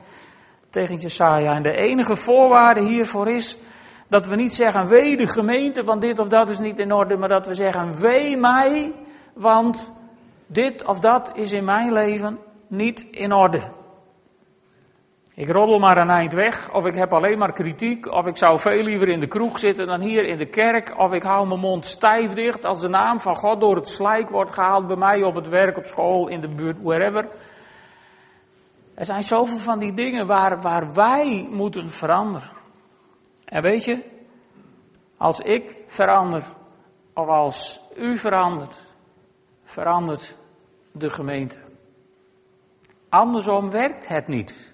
tegen 0.70 0.96
Jesaja. 0.96 1.54
En 1.54 1.62
de 1.62 1.76
enige 1.76 2.16
voorwaarde 2.16 2.82
hiervoor 2.82 3.28
is 3.28 3.58
dat 4.08 4.26
we 4.26 4.36
niet 4.36 4.54
zeggen, 4.54 4.88
wee 4.88 5.16
de 5.16 5.28
gemeente, 5.28 5.84
want 5.84 6.00
dit 6.00 6.18
of 6.18 6.28
dat 6.28 6.48
is 6.48 6.58
niet 6.58 6.78
in 6.78 6.92
orde, 6.92 7.16
maar 7.16 7.28
dat 7.28 7.46
we 7.46 7.54
zeggen, 7.54 8.00
wee 8.00 8.36
mij, 8.36 8.92
want 9.34 9.92
dit 10.46 10.86
of 10.86 10.98
dat 10.98 11.30
is 11.34 11.52
in 11.52 11.64
mijn 11.64 11.92
leven 11.92 12.38
niet 12.68 13.00
in 13.10 13.32
orde. 13.32 13.78
Ik 15.34 15.50
roddel 15.50 15.78
maar 15.78 15.96
een 15.96 16.10
eind 16.10 16.32
weg, 16.32 16.72
of 16.72 16.84
ik 16.84 16.94
heb 16.94 17.12
alleen 17.12 17.38
maar 17.38 17.52
kritiek, 17.52 18.06
of 18.06 18.26
ik 18.26 18.36
zou 18.36 18.58
veel 18.58 18.82
liever 18.82 19.08
in 19.08 19.20
de 19.20 19.26
kroeg 19.26 19.58
zitten 19.58 19.86
dan 19.86 20.00
hier 20.00 20.24
in 20.24 20.38
de 20.38 20.48
kerk, 20.48 20.98
of 20.98 21.12
ik 21.12 21.22
hou 21.22 21.48
mijn 21.48 21.60
mond 21.60 21.86
stijf 21.86 22.32
dicht 22.32 22.64
als 22.64 22.80
de 22.80 22.88
naam 22.88 23.20
van 23.20 23.34
God 23.34 23.60
door 23.60 23.76
het 23.76 23.88
slijk 23.88 24.30
wordt 24.30 24.52
gehaald 24.52 24.86
bij 24.86 24.96
mij 24.96 25.22
op 25.22 25.34
het 25.34 25.48
werk, 25.48 25.76
op 25.76 25.84
school, 25.84 26.28
in 26.28 26.40
de 26.40 26.54
buurt, 26.54 26.82
wherever. 26.82 27.28
Er 28.94 29.04
zijn 29.04 29.22
zoveel 29.22 29.58
van 29.58 29.78
die 29.78 29.94
dingen 29.94 30.26
waar, 30.26 30.60
waar 30.60 30.92
wij 30.92 31.48
moeten 31.50 31.88
veranderen. 31.88 32.50
En 33.44 33.62
weet 33.62 33.84
je, 33.84 34.04
als 35.16 35.38
ik 35.38 35.84
verander, 35.86 36.42
of 37.14 37.28
als 37.28 37.80
u 37.96 38.16
verandert, 38.16 38.86
verandert 39.64 40.36
de 40.92 41.10
gemeente. 41.10 41.58
Andersom 43.08 43.70
werkt 43.70 44.08
het 44.08 44.26
niet. 44.26 44.69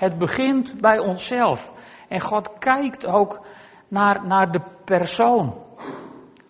Het 0.00 0.18
begint 0.18 0.80
bij 0.80 0.98
onszelf. 0.98 1.72
En 2.08 2.20
God 2.20 2.58
kijkt 2.58 3.06
ook 3.06 3.40
naar, 3.88 4.26
naar 4.26 4.50
de 4.50 4.60
persoon. 4.84 5.54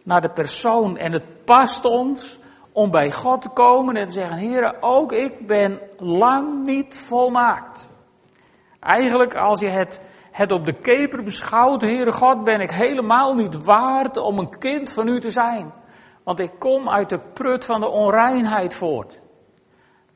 Naar 0.02 0.20
de 0.20 0.30
persoon. 0.30 0.96
En 0.96 1.12
het 1.12 1.44
past 1.44 1.84
ons 1.84 2.40
om 2.72 2.90
bij 2.90 3.12
God 3.12 3.42
te 3.42 3.48
komen 3.48 3.96
en 3.96 4.06
te 4.06 4.12
zeggen: 4.12 4.36
Heer, 4.36 4.76
ook 4.80 5.12
ik 5.12 5.46
ben 5.46 5.80
lang 5.96 6.64
niet 6.66 6.94
volmaakt. 6.94 7.90
Eigenlijk, 8.80 9.34
als 9.34 9.60
je 9.60 9.70
het, 9.70 10.00
het 10.30 10.52
op 10.52 10.64
de 10.64 10.80
keper 10.80 11.22
beschouwt, 11.22 11.80
Heere 11.80 12.12
God, 12.12 12.44
ben 12.44 12.60
ik 12.60 12.70
helemaal 12.70 13.34
niet 13.34 13.64
waard 13.64 14.16
om 14.16 14.38
een 14.38 14.58
kind 14.58 14.92
van 14.92 15.08
u 15.08 15.20
te 15.20 15.30
zijn. 15.30 15.72
Want 16.24 16.40
ik 16.40 16.52
kom 16.58 16.88
uit 16.88 17.08
de 17.08 17.20
prut 17.34 17.64
van 17.64 17.80
de 17.80 17.88
onreinheid 17.88 18.74
voort. 18.74 19.20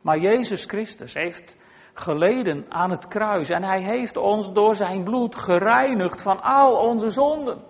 Maar 0.00 0.18
Jezus 0.18 0.64
Christus 0.64 1.14
heeft 1.14 1.56
geleden 1.94 2.66
aan 2.68 2.90
het 2.90 3.08
kruis. 3.08 3.50
En 3.50 3.62
hij 3.62 3.82
heeft 3.82 4.16
ons 4.16 4.52
door 4.52 4.74
zijn 4.74 5.04
bloed 5.04 5.36
gereinigd 5.36 6.22
van 6.22 6.42
al 6.42 6.76
onze 6.76 7.10
zonden. 7.10 7.62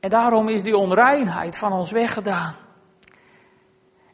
En 0.00 0.10
daarom 0.10 0.48
is 0.48 0.62
die 0.62 0.76
onreinheid 0.76 1.58
van 1.58 1.72
ons 1.72 1.90
weggedaan. 1.90 2.54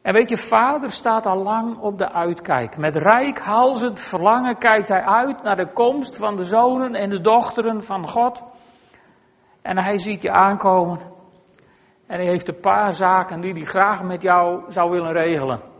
En 0.02 0.12
weet 0.12 0.28
je, 0.28 0.36
vader 0.36 0.90
staat 0.90 1.26
al 1.26 1.42
lang 1.42 1.78
op 1.78 1.98
de 1.98 2.12
uitkijk. 2.12 2.76
Met 2.76 2.96
rijkhalzend 2.96 4.00
verlangen 4.00 4.58
kijkt 4.58 4.88
hij 4.88 5.02
uit 5.02 5.42
naar 5.42 5.56
de 5.56 5.72
komst 5.72 6.16
van 6.16 6.36
de 6.36 6.44
zonen 6.44 6.94
en 6.94 7.10
de 7.10 7.20
dochteren 7.20 7.82
van 7.82 8.08
God. 8.08 8.42
En 9.62 9.78
hij 9.78 9.98
ziet 9.98 10.22
je 10.22 10.30
aankomen. 10.30 11.00
En 12.06 12.16
hij 12.16 12.26
heeft 12.26 12.48
een 12.48 12.60
paar 12.60 12.92
zaken 12.92 13.40
die 13.40 13.52
hij 13.52 13.64
graag 13.64 14.02
met 14.02 14.22
jou 14.22 14.62
zou 14.68 14.90
willen 14.90 15.12
regelen. 15.12 15.73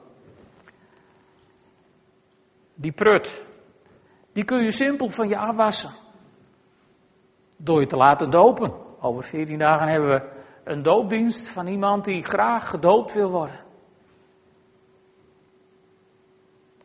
Die 2.74 2.92
prut, 2.92 3.46
die 4.32 4.44
kun 4.44 4.64
je 4.64 4.72
simpel 4.72 5.08
van 5.08 5.28
je 5.28 5.38
afwassen. 5.38 5.90
Door 7.56 7.80
je 7.80 7.86
te 7.86 7.96
laten 7.96 8.30
dopen. 8.30 8.72
Over 9.00 9.24
14 9.24 9.58
dagen 9.58 9.88
hebben 9.88 10.08
we 10.08 10.30
een 10.64 10.82
doopdienst 10.82 11.48
van 11.48 11.66
iemand 11.66 12.04
die 12.04 12.24
graag 12.24 12.68
gedoopt 12.68 13.12
wil 13.12 13.30
worden. 13.30 13.60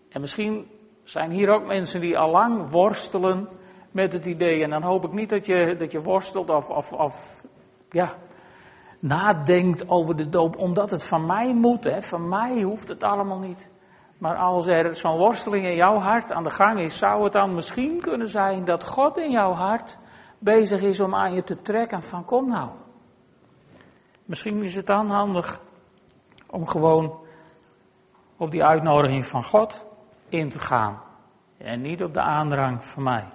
En 0.09 0.21
misschien 0.21 0.67
zijn 1.03 1.31
hier 1.31 1.49
ook 1.49 1.65
mensen 1.65 2.01
die 2.01 2.17
al 2.17 2.31
lang 2.31 2.71
worstelen 2.71 3.49
met 3.91 4.13
het 4.13 4.25
idee. 4.25 4.63
En 4.63 4.69
dan 4.69 4.83
hoop 4.83 5.03
ik 5.03 5.11
niet 5.11 5.29
dat 5.29 5.45
je, 5.45 5.75
dat 5.77 5.91
je 5.91 6.01
worstelt 6.01 6.49
of, 6.49 6.69
of, 6.69 6.91
of 6.91 7.43
ja, 7.89 8.15
nadenkt 8.99 9.89
over 9.89 10.15
de 10.15 10.29
doop, 10.29 10.57
omdat 10.57 10.91
het 10.91 11.05
van 11.05 11.25
mij 11.25 11.53
moet. 11.53 11.83
Hè. 11.83 12.01
Van 12.01 12.29
mij 12.29 12.61
hoeft 12.61 12.89
het 12.89 13.03
allemaal 13.03 13.39
niet. 13.39 13.69
Maar 14.19 14.35
als 14.35 14.67
er 14.67 14.95
zo'n 14.95 15.17
worsteling 15.17 15.65
in 15.65 15.75
jouw 15.75 15.99
hart 15.99 16.33
aan 16.33 16.43
de 16.43 16.51
gang 16.51 16.79
is, 16.79 16.97
zou 16.97 17.23
het 17.23 17.33
dan 17.33 17.53
misschien 17.53 17.99
kunnen 18.01 18.27
zijn 18.27 18.65
dat 18.65 18.83
God 18.83 19.17
in 19.17 19.31
jouw 19.31 19.53
hart 19.53 19.97
bezig 20.39 20.81
is 20.81 20.99
om 20.99 21.15
aan 21.15 21.33
je 21.33 21.43
te 21.43 21.61
trekken 21.61 22.01
van 22.01 22.25
kom 22.25 22.47
nou. 22.47 22.69
Misschien 24.25 24.63
is 24.63 24.75
het 24.75 24.85
dan 24.85 25.09
handig 25.09 25.61
om 26.49 26.67
gewoon 26.67 27.19
op 28.37 28.51
die 28.51 28.63
uitnodiging 28.63 29.25
van 29.25 29.43
God 29.43 29.85
in 30.29 30.49
te 30.49 30.59
gaan 30.59 31.01
en 31.57 31.81
niet 31.81 32.03
op 32.03 32.13
de 32.13 32.21
aandrang 32.21 32.85
van 32.85 33.03
mij. 33.03 33.27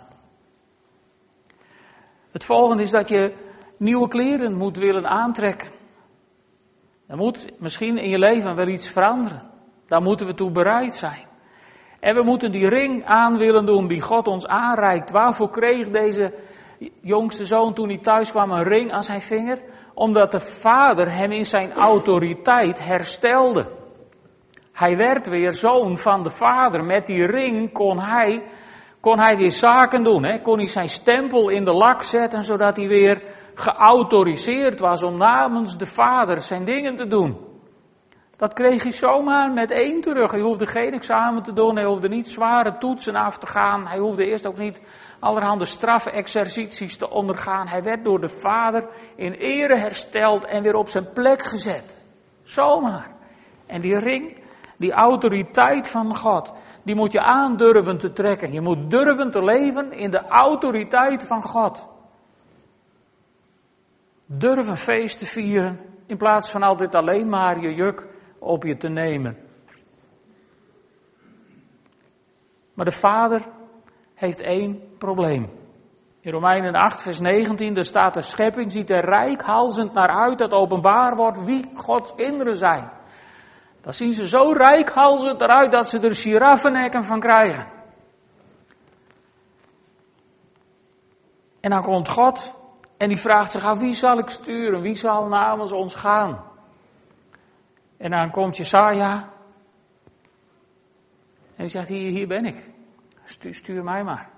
Het 2.30 2.44
volgende 2.44 2.82
is 2.82 2.90
dat 2.90 3.08
je 3.08 3.34
nieuwe 3.76 4.08
kleren 4.08 4.56
moet 4.56 4.76
willen 4.76 5.06
aantrekken. 5.06 5.68
Er 7.06 7.16
moet 7.16 7.60
misschien 7.60 7.98
in 7.98 8.08
je 8.08 8.18
leven 8.18 8.56
wel 8.56 8.68
iets 8.68 8.88
veranderen. 8.88 9.53
Daar 9.94 10.02
moeten 10.02 10.26
we 10.26 10.34
toe 10.34 10.50
bereid 10.50 10.94
zijn. 10.94 11.26
En 12.00 12.14
we 12.14 12.22
moeten 12.22 12.52
die 12.52 12.68
ring 12.68 13.04
aan 13.04 13.36
willen 13.36 13.66
doen 13.66 13.88
die 13.88 14.00
God 14.00 14.26
ons 14.26 14.46
aanreikt. 14.46 15.10
Waarvoor 15.10 15.50
kreeg 15.50 15.88
deze 15.88 16.34
jongste 17.00 17.44
zoon 17.44 17.74
toen 17.74 17.88
hij 17.88 17.98
thuis 17.98 18.30
kwam 18.30 18.50
een 18.50 18.62
ring 18.62 18.92
aan 18.92 19.02
zijn 19.02 19.20
vinger? 19.20 19.60
Omdat 19.94 20.32
de 20.32 20.40
vader 20.40 21.12
hem 21.12 21.32
in 21.32 21.44
zijn 21.44 21.72
autoriteit 21.72 22.84
herstelde. 22.84 23.66
Hij 24.72 24.96
werd 24.96 25.28
weer 25.28 25.52
zoon 25.52 25.96
van 25.96 26.22
de 26.22 26.30
vader. 26.30 26.84
Met 26.84 27.06
die 27.06 27.26
ring 27.26 27.72
kon 27.72 28.00
hij, 28.00 28.42
kon 29.00 29.18
hij 29.18 29.36
weer 29.36 29.52
zaken 29.52 30.04
doen. 30.04 30.24
Hè? 30.24 30.40
Kon 30.40 30.58
hij 30.58 30.68
zijn 30.68 30.88
stempel 30.88 31.48
in 31.48 31.64
de 31.64 31.74
lak 31.74 32.02
zetten, 32.02 32.44
zodat 32.44 32.76
hij 32.76 32.88
weer 32.88 33.22
geautoriseerd 33.54 34.80
was 34.80 35.02
om 35.02 35.16
namens 35.16 35.76
de 35.78 35.86
vader 35.86 36.40
zijn 36.40 36.64
dingen 36.64 36.96
te 36.96 37.06
doen. 37.06 37.53
Dat 38.36 38.52
kreeg 38.52 38.82
hij 38.82 38.92
zomaar 38.92 39.52
met 39.52 39.70
één 39.70 40.00
terug. 40.00 40.30
Hij 40.30 40.40
hoefde 40.40 40.66
geen 40.66 40.92
examen 40.92 41.42
te 41.42 41.52
doen, 41.52 41.76
hij 41.76 41.84
hoefde 41.84 42.08
niet 42.08 42.28
zware 42.28 42.78
toetsen 42.78 43.14
af 43.14 43.38
te 43.38 43.46
gaan, 43.46 43.86
hij 43.86 43.98
hoefde 43.98 44.26
eerst 44.26 44.46
ook 44.46 44.58
niet 44.58 44.80
allerhande 45.20 45.64
strafexercities 45.64 46.96
te 46.96 47.10
ondergaan. 47.10 47.68
Hij 47.68 47.82
werd 47.82 48.04
door 48.04 48.20
de 48.20 48.28
vader 48.28 48.88
in 49.16 49.32
ere 49.32 49.76
hersteld 49.76 50.44
en 50.44 50.62
weer 50.62 50.74
op 50.74 50.88
zijn 50.88 51.12
plek 51.12 51.42
gezet. 51.42 51.96
Zomaar. 52.42 53.10
En 53.66 53.80
die 53.80 53.98
ring, 53.98 54.42
die 54.76 54.92
autoriteit 54.92 55.88
van 55.88 56.16
God, 56.16 56.52
die 56.82 56.94
moet 56.94 57.12
je 57.12 57.20
aandurven 57.20 57.98
te 57.98 58.12
trekken. 58.12 58.52
Je 58.52 58.60
moet 58.60 58.90
durven 58.90 59.30
te 59.30 59.44
leven 59.44 59.92
in 59.92 60.10
de 60.10 60.26
autoriteit 60.28 61.26
van 61.26 61.42
God. 61.42 61.86
Durf 64.26 64.66
een 64.66 64.76
feest 64.76 65.18
te 65.18 65.26
vieren 65.26 65.80
in 66.06 66.16
plaats 66.16 66.50
van 66.50 66.62
altijd 66.62 66.94
alleen 66.94 67.28
maar 67.28 67.60
je 67.60 67.74
juk 67.74 68.06
op 68.44 68.62
je 68.62 68.76
te 68.76 68.88
nemen. 68.88 69.36
Maar 72.74 72.84
de 72.84 72.92
vader 72.92 73.46
heeft 74.14 74.40
één 74.40 74.96
probleem. 74.98 75.50
In 76.20 76.32
Romeinen 76.32 76.74
8, 76.74 77.02
vers 77.02 77.20
19, 77.20 77.74
daar 77.74 77.84
staat 77.84 78.14
de 78.14 78.20
schepping 78.20 78.72
ziet 78.72 78.90
er 78.90 79.04
rijkhalzend 79.04 79.92
naar 79.92 80.08
uit 80.08 80.38
dat 80.38 80.52
openbaar 80.52 81.16
wordt 81.16 81.44
wie 81.44 81.70
Gods 81.74 82.14
kinderen 82.14 82.56
zijn. 82.56 82.90
Dan 83.80 83.92
zien 83.92 84.12
ze 84.12 84.28
zo 84.28 84.52
rijkhalzend 84.52 85.40
eruit 85.40 85.72
dat 85.72 85.88
ze 85.88 86.00
er 86.00 86.14
giraffennekken 86.14 87.04
van 87.04 87.20
krijgen. 87.20 87.72
En 91.60 91.70
dan 91.70 91.82
komt 91.82 92.08
God 92.08 92.54
en 92.96 93.08
die 93.08 93.18
vraagt 93.18 93.50
zich 93.50 93.64
af, 93.64 93.78
wie 93.78 93.92
zal 93.92 94.18
ik 94.18 94.28
sturen? 94.28 94.80
Wie 94.80 94.94
zal 94.94 95.28
namens 95.28 95.72
ons 95.72 95.94
gaan? 95.94 96.53
En 97.96 98.10
dan 98.10 98.30
komt 98.30 98.56
Jesaja. 98.56 99.32
En 101.56 101.62
die 101.62 101.68
zegt, 101.68 101.88
hier, 101.88 102.10
hier 102.10 102.26
ben 102.26 102.44
ik. 102.44 102.72
Stuur, 103.24 103.84
mij 103.84 104.04
maar. 104.04 104.30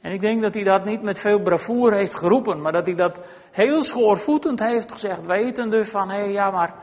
En 0.00 0.12
ik 0.12 0.20
denk 0.20 0.42
dat 0.42 0.54
hij 0.54 0.64
dat 0.64 0.84
niet 0.84 1.02
met 1.02 1.18
veel 1.18 1.42
bravoure 1.42 1.96
heeft 1.96 2.14
geroepen, 2.14 2.60
maar 2.62 2.72
dat 2.72 2.86
hij 2.86 2.94
dat 2.94 3.20
heel 3.50 3.82
schoorvoetend 3.82 4.60
heeft 4.60 4.92
gezegd, 4.92 5.26
wetende 5.26 5.84
van, 5.84 6.10
hé 6.10 6.16
hey, 6.16 6.32
ja, 6.32 6.50
maar 6.50 6.74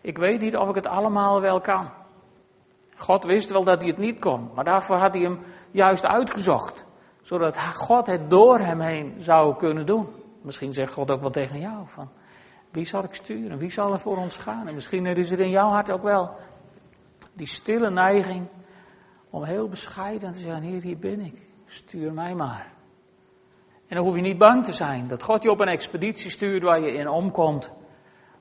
ik 0.00 0.18
weet 0.18 0.40
niet 0.40 0.56
of 0.56 0.68
ik 0.68 0.74
het 0.74 0.86
allemaal 0.86 1.40
wel 1.40 1.60
kan. 1.60 1.90
God 2.96 3.24
wist 3.24 3.50
wel 3.50 3.64
dat 3.64 3.80
hij 3.80 3.90
het 3.90 3.98
niet 3.98 4.18
kon, 4.18 4.50
maar 4.54 4.64
daarvoor 4.64 4.96
had 4.96 5.14
hij 5.14 5.22
hem 5.22 5.38
juist 5.70 6.04
uitgezocht 6.04 6.84
zodat 7.24 7.58
God 7.74 8.06
het 8.06 8.30
door 8.30 8.58
hem 8.58 8.80
heen 8.80 9.14
zou 9.18 9.56
kunnen 9.56 9.86
doen. 9.86 10.08
Misschien 10.42 10.72
zegt 10.72 10.92
God 10.92 11.10
ook 11.10 11.20
wel 11.20 11.30
tegen 11.30 11.60
jou 11.60 11.86
van, 11.86 12.08
wie 12.74 12.84
zal 12.84 13.04
ik 13.04 13.14
sturen? 13.14 13.58
Wie 13.58 13.70
zal 13.70 13.92
er 13.92 14.00
voor 14.00 14.16
ons 14.16 14.36
gaan? 14.36 14.68
En 14.68 14.74
misschien 14.74 15.06
is 15.06 15.30
er 15.30 15.40
in 15.40 15.50
jouw 15.50 15.68
hart 15.68 15.90
ook 15.90 16.02
wel 16.02 16.36
die 17.34 17.46
stille 17.46 17.90
neiging 17.90 18.46
om 19.30 19.44
heel 19.44 19.68
bescheiden 19.68 20.32
te 20.32 20.38
zeggen, 20.38 20.62
Heer, 20.62 20.82
hier 20.82 20.98
ben 20.98 21.20
ik. 21.20 21.46
Stuur 21.66 22.12
mij 22.12 22.34
maar. 22.34 22.72
En 23.86 23.96
dan 23.96 24.04
hoef 24.04 24.14
je 24.14 24.20
niet 24.20 24.38
bang 24.38 24.64
te 24.64 24.72
zijn 24.72 25.08
dat 25.08 25.22
God 25.22 25.42
je 25.42 25.50
op 25.50 25.60
een 25.60 25.68
expeditie 25.68 26.30
stuurt 26.30 26.62
waar 26.62 26.80
je 26.80 26.92
in 26.92 27.08
omkomt. 27.08 27.70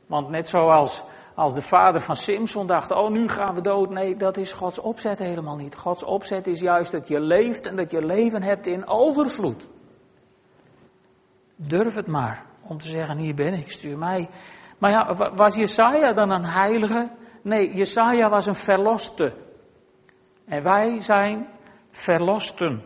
Want 0.08 0.30
net 0.30 0.48
zoals 0.48 1.04
als 1.36 1.54
de 1.54 1.62
vader 1.62 2.02
van 2.02 2.16
Simson 2.16 2.68
dacht, 2.68 2.92
oh 2.92 3.10
nu 3.10 3.28
gaan 3.28 3.56
we 3.56 3.62
dood. 3.62 3.90
Nee, 3.90 4.16
dat 4.16 4.38
is 4.38 4.54
Gods 4.54 4.80
opzet 4.80 5.20
helemaal 5.20 5.56
niet. 5.56 5.76
Gods 5.76 6.04
opzet 6.04 6.48
is 6.48 6.60
juist 6.60 6.92
dat 6.92 7.08
je 7.08 7.20
leeft 7.20 7.66
en 7.66 7.76
dat 7.76 7.92
je 7.92 8.06
leven 8.06 8.44
hebt 8.44 8.68
in 8.68 8.88
overvloed. 8.88 9.68
Durf 11.56 11.96
het 11.96 12.08
maar 12.08 12.46
om 12.68 12.78
te 12.78 12.88
zeggen, 12.88 13.18
hier 13.18 13.36
ben 13.36 13.54
ik, 13.54 13.72
stuur 13.72 13.98
mij. 13.98 14.30
Maar 14.78 14.92
ja, 14.92 15.32
was 15.36 15.56
Jesaja 15.56 16.14
dan 16.14 16.30
een 16.30 16.46
heilige? 16.46 17.10
Nee, 17.42 17.76
Jesaja 17.76 18.30
was 18.30 18.46
een 18.46 18.56
verloste. 18.56 19.34
En 20.46 20.64
wij 20.64 21.02
zijn 21.02 21.48
verlosten. 21.92 22.84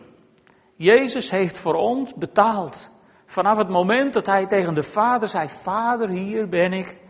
Jezus 0.74 1.30
heeft 1.30 1.58
voor 1.58 1.74
ons 1.74 2.14
betaald. 2.14 2.90
Vanaf 3.26 3.58
het 3.58 3.68
moment 3.68 4.12
dat 4.12 4.26
hij 4.26 4.46
tegen 4.46 4.74
de 4.74 4.82
Vader 4.82 5.28
zei, 5.28 5.48
Vader, 5.48 6.08
hier 6.08 6.48
ben 6.48 6.72
ik. 6.72 7.00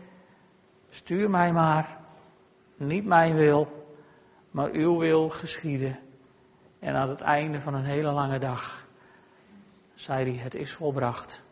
Stuur 0.89 1.29
mij 1.29 1.51
maar, 1.51 1.97
niet 2.77 3.05
mijn 3.05 3.35
wil, 3.35 3.67
maar 4.51 4.69
uw 4.71 4.97
wil 4.97 5.29
geschieden. 5.29 5.99
En 6.79 6.95
aan 6.95 7.09
het 7.09 7.21
einde 7.21 7.61
van 7.61 7.73
een 7.73 7.85
hele 7.85 8.11
lange 8.11 8.39
dag 8.39 8.87
zei 9.93 10.31
hij, 10.31 10.43
het 10.43 10.55
is 10.55 10.73
volbracht. 10.73 11.43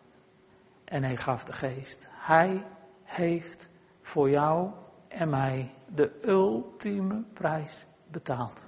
En 0.88 1.04
hij 1.04 1.18
gaf 1.18 1.44
de 1.44 1.54
geest. 1.54 2.10
Hij 2.12 2.66
heeft 3.04 3.70
voor 4.02 4.30
jou 4.30 4.74
en 5.08 5.30
mij 5.30 5.74
de 5.88 6.20
ultieme 6.26 7.24
prijs 7.34 7.86
betaald. 8.12 8.66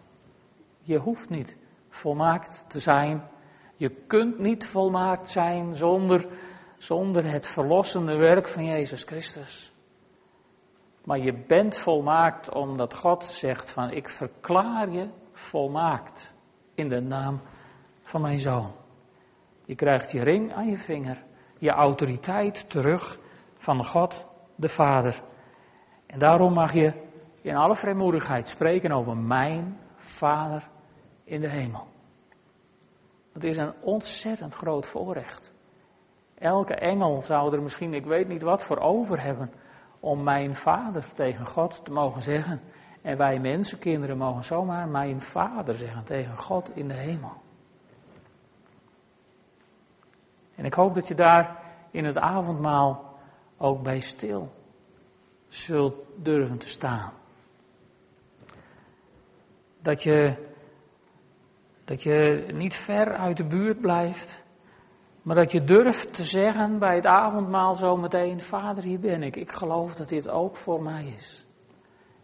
Je 0.82 0.98
hoeft 0.98 1.30
niet 1.30 1.58
volmaakt 1.90 2.66
te 2.68 2.80
zijn. 2.80 3.30
Je 3.76 3.90
kunt 3.90 4.40
niet 4.40 4.66
volmaakt 4.66 5.30
zijn 5.30 5.76
zonder, 5.76 6.28
zonder 6.78 7.32
het 7.32 7.46
verlossende 7.48 8.16
werk 8.16 8.48
van 8.48 8.66
Jezus 8.66 9.04
Christus. 9.04 9.74
Maar 11.04 11.20
je 11.20 11.34
bent 11.34 11.78
volmaakt 11.78 12.54
omdat 12.54 12.94
God 12.94 13.24
zegt 13.24 13.72
van 13.72 13.92
ik 13.92 14.10
verklaar 14.10 14.90
je 14.90 15.10
volmaakt 15.32 16.34
in 16.74 16.90
de 16.90 17.02
naam 17.02 17.42
van 18.02 18.22
mijn 18.22 18.40
zoon. 18.40 18.72
Je 19.66 19.76
krijgt 19.76 20.12
je 20.12 20.24
ring 20.24 20.54
aan 20.54 20.70
je 20.70 20.78
vinger, 20.78 21.24
je 21.60 21.70
autoriteit 21.70 22.70
terug 22.70 23.20
van 23.58 23.86
God 23.86 24.26
de 24.56 24.70
Vader. 24.70 25.22
En 26.06 26.20
daarom 26.20 26.54
mag 26.54 26.74
je 26.74 26.94
in 27.42 27.56
alle 27.56 27.76
vrijmoedigheid 27.76 28.48
spreken 28.48 28.92
over 28.92 29.18
mijn 29.18 29.78
Vader 29.96 30.70
in 31.24 31.42
de 31.42 31.50
hemel. 31.50 31.88
Dat 33.34 33.44
is 33.44 33.58
een 33.58 33.74
ontzettend 33.82 34.54
groot 34.54 34.88
voorrecht. 34.88 35.52
Elke 36.38 36.76
engel 36.76 37.22
zou 37.22 37.54
er 37.54 37.62
misschien, 37.62 37.94
ik 37.94 38.06
weet 38.06 38.28
niet 38.28 38.42
wat, 38.42 38.64
voor 38.64 38.78
over 38.78 39.22
hebben 39.22 39.52
om 40.00 40.24
mijn 40.24 40.56
vader 40.56 41.14
tegen 41.14 41.46
God 41.46 41.86
te 41.86 41.92
mogen 41.92 42.22
zeggen. 42.22 42.62
En 43.02 43.18
wij 43.18 43.40
mensenkinderen 43.40 44.18
mogen 44.18 44.44
zomaar 44.44 44.88
mijn 44.88 45.22
vader 45.22 45.76
zeggen 45.76 46.04
tegen 46.04 46.38
God 46.38 46.76
in 46.76 46.88
de 46.88 46.94
hemel. 46.94 47.32
En 50.60 50.66
ik 50.66 50.74
hoop 50.74 50.94
dat 50.94 51.08
je 51.08 51.16
daar 51.16 51.58
in 51.92 52.06
het 52.06 52.18
avondmaal 52.18 53.16
ook 53.58 53.84
bij 53.84 54.00
stil 54.00 54.52
zult 55.48 55.96
durven 56.16 56.58
te 56.58 56.68
staan. 56.68 57.14
Dat 59.82 60.04
je, 60.04 60.36
dat 61.86 62.04
je 62.04 62.46
niet 62.54 62.76
ver 62.76 63.14
uit 63.14 63.38
de 63.38 63.46
buurt 63.46 63.82
blijft, 63.82 64.44
maar 65.22 65.36
dat 65.36 65.52
je 65.52 65.64
durft 65.64 66.14
te 66.14 66.24
zeggen 66.24 66.80
bij 66.80 66.96
het 66.96 67.06
avondmaal 67.06 67.76
zo 67.76 67.98
meteen, 67.98 68.42
Vader, 68.42 68.84
hier 68.84 69.00
ben 69.00 69.24
ik. 69.24 69.36
Ik 69.36 69.52
geloof 69.52 69.96
dat 69.96 70.10
dit 70.10 70.30
ook 70.30 70.56
voor 70.56 70.82
mij 70.82 71.14
is. 71.18 71.46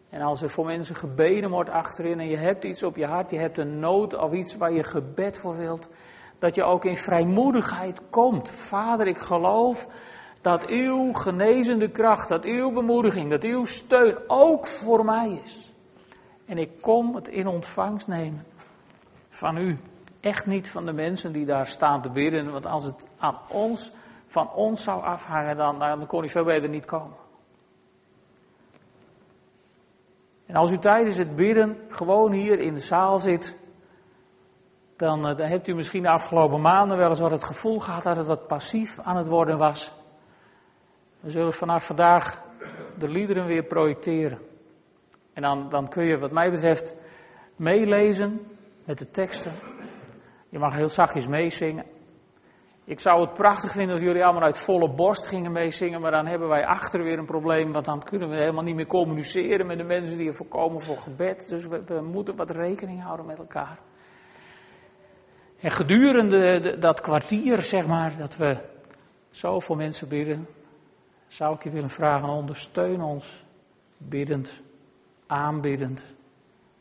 En 0.10 0.22
als 0.22 0.42
er 0.42 0.50
voor 0.50 0.66
mensen 0.66 0.96
gebeden 0.96 1.50
wordt 1.50 1.70
achterin 1.70 2.20
en 2.20 2.28
je 2.28 2.38
hebt 2.38 2.64
iets 2.64 2.84
op 2.84 2.96
je 2.96 3.06
hart, 3.06 3.32
je 3.32 3.40
hebt 3.40 3.58
een 3.58 3.80
nood 3.80 4.18
of 4.18 4.32
iets 4.32 4.58
waar 4.58 4.74
je 4.74 4.84
gebed 4.84 5.38
voor 5.38 5.58
wilt, 5.58 5.90
dat 6.40 6.56
je 6.56 6.64
ook 6.64 6.86
in 6.86 6.98
vrijmoedigheid 6.98 8.02
komt. 8.10 8.50
Vader, 8.50 9.08
ik 9.08 9.18
geloof 9.18 9.88
dat 10.42 10.66
uw 10.68 11.14
genezende 11.14 11.90
kracht, 11.90 12.30
dat 12.30 12.44
uw 12.44 12.72
bemoediging, 12.72 13.30
dat 13.30 13.44
uw 13.44 13.66
steun 13.66 14.18
ook 14.28 14.68
voor 14.68 15.06
mij 15.06 15.40
is. 15.44 15.74
En 16.46 16.58
ik 16.58 16.82
kom 16.82 17.16
het 17.16 17.28
in 17.28 17.48
ontvangst 17.48 18.08
nemen 18.08 18.46
van 19.30 19.58
u. 19.58 19.78
Echt 20.20 20.46
niet 20.46 20.70
van 20.70 20.86
de 20.86 20.94
mensen 20.94 21.32
die 21.32 21.46
daar 21.46 21.68
staan 21.68 22.02
te 22.02 22.10
bidden, 22.10 22.52
want 22.52 22.66
als 22.66 22.84
het 22.84 23.06
aan 23.18 23.38
ons, 23.48 23.92
van 24.28 24.52
ons 24.52 24.84
zou 24.84 25.04
afhangen, 25.04 25.58
dan, 25.58 25.80
dan 25.80 26.06
kon 26.06 26.20
hij 26.20 26.30
veel 26.30 26.44
beter 26.44 26.70
niet 26.70 26.86
komen. 26.86 27.18
En 30.46 30.56
als 30.56 30.72
u 30.72 30.78
tijdens 30.78 31.18
het 31.18 31.36
bidden 31.36 31.78
gewoon 31.90 32.32
hier 32.32 32.60
in 32.60 32.74
de 32.74 32.80
zaal 32.80 33.20
zit, 33.20 33.58
dan, 34.96 35.28
eh, 35.28 35.38
dan 35.38 35.48
hebt 35.48 35.68
u 35.68 35.76
misschien 35.76 36.04
de 36.04 36.10
afgelopen 36.10 36.62
maanden 36.62 36.98
wel 36.98 37.10
eens 37.10 37.20
wat 37.20 37.32
het 37.32 37.44
gevoel 37.44 37.80
gehad 37.80 38.04
dat 38.04 38.18
het 38.18 38.28
wat 38.28 38.48
passief 38.48 39.00
aan 39.00 39.18
het 39.18 39.28
worden 39.28 39.58
was. 39.58 39.94
We 41.20 41.30
zullen 41.30 41.54
vanaf 41.54 41.86
vandaag 41.86 42.42
de 42.98 43.10
liederen 43.10 43.46
weer 43.46 43.64
projecteren. 43.64 44.40
En 45.34 45.42
dan, 45.42 45.70
dan 45.70 45.88
kun 45.88 46.06
je, 46.06 46.18
wat 46.18 46.32
mij 46.32 46.52
betreft, 46.52 46.96
meelezen 47.56 48.48
met 48.86 48.98
de 48.98 49.12
teksten. 49.12 49.54
Je 50.50 50.60
mag 50.60 50.74
heel 50.76 50.90
zachtjes 50.90 51.28
meezingen. 51.28 51.86
Ik 52.84 53.00
zou 53.00 53.22
het 53.22 53.34
prachtig 53.34 53.72
vinden 53.72 53.94
als 53.94 54.04
jullie 54.04 54.24
allemaal 54.24 54.44
uit 54.44 54.58
volle 54.58 54.94
borst 54.94 55.28
gingen 55.28 55.52
meezingen, 55.52 56.02
maar 56.02 56.12
dan 56.12 56.26
hebben 56.26 56.48
wij 56.48 56.66
achter 56.66 57.04
weer 57.04 57.18
een 57.18 57.26
probleem, 57.26 57.72
want 57.72 57.86
dan 57.86 58.04
kunnen 58.04 58.30
we 58.30 58.36
helemaal 58.36 58.64
niet 58.64 58.76
meer 58.76 58.88
communiceren 58.88 59.68
met 59.68 59.78
de 59.78 59.84
mensen 59.84 60.18
die 60.18 60.28
er 60.28 60.36
voorkomen 60.36 60.82
voor 60.82 60.98
gebed. 60.98 61.50
Dus 61.50 61.68
we 61.68 62.02
moeten 62.02 62.36
wat 62.36 62.52
rekening 62.52 63.04
houden 63.04 63.26
met 63.26 63.40
elkaar. 63.40 63.80
En 65.60 65.72
gedurende 65.72 66.78
dat 66.80 67.02
kwartier, 67.02 67.62
zeg 67.62 67.88
maar, 67.88 68.18
dat 68.18 68.36
we 68.38 68.58
zo 69.30 69.60
voor 69.60 69.76
mensen 69.76 70.08
bidden, 70.08 70.48
zou 71.28 71.56
ik 71.56 71.64
je 71.64 71.70
willen 71.70 71.90
vragen, 71.90 72.30
ondersteun 72.30 73.02
ons 73.02 73.46
biddend, 73.98 74.62
aanbiddend. 75.28 76.06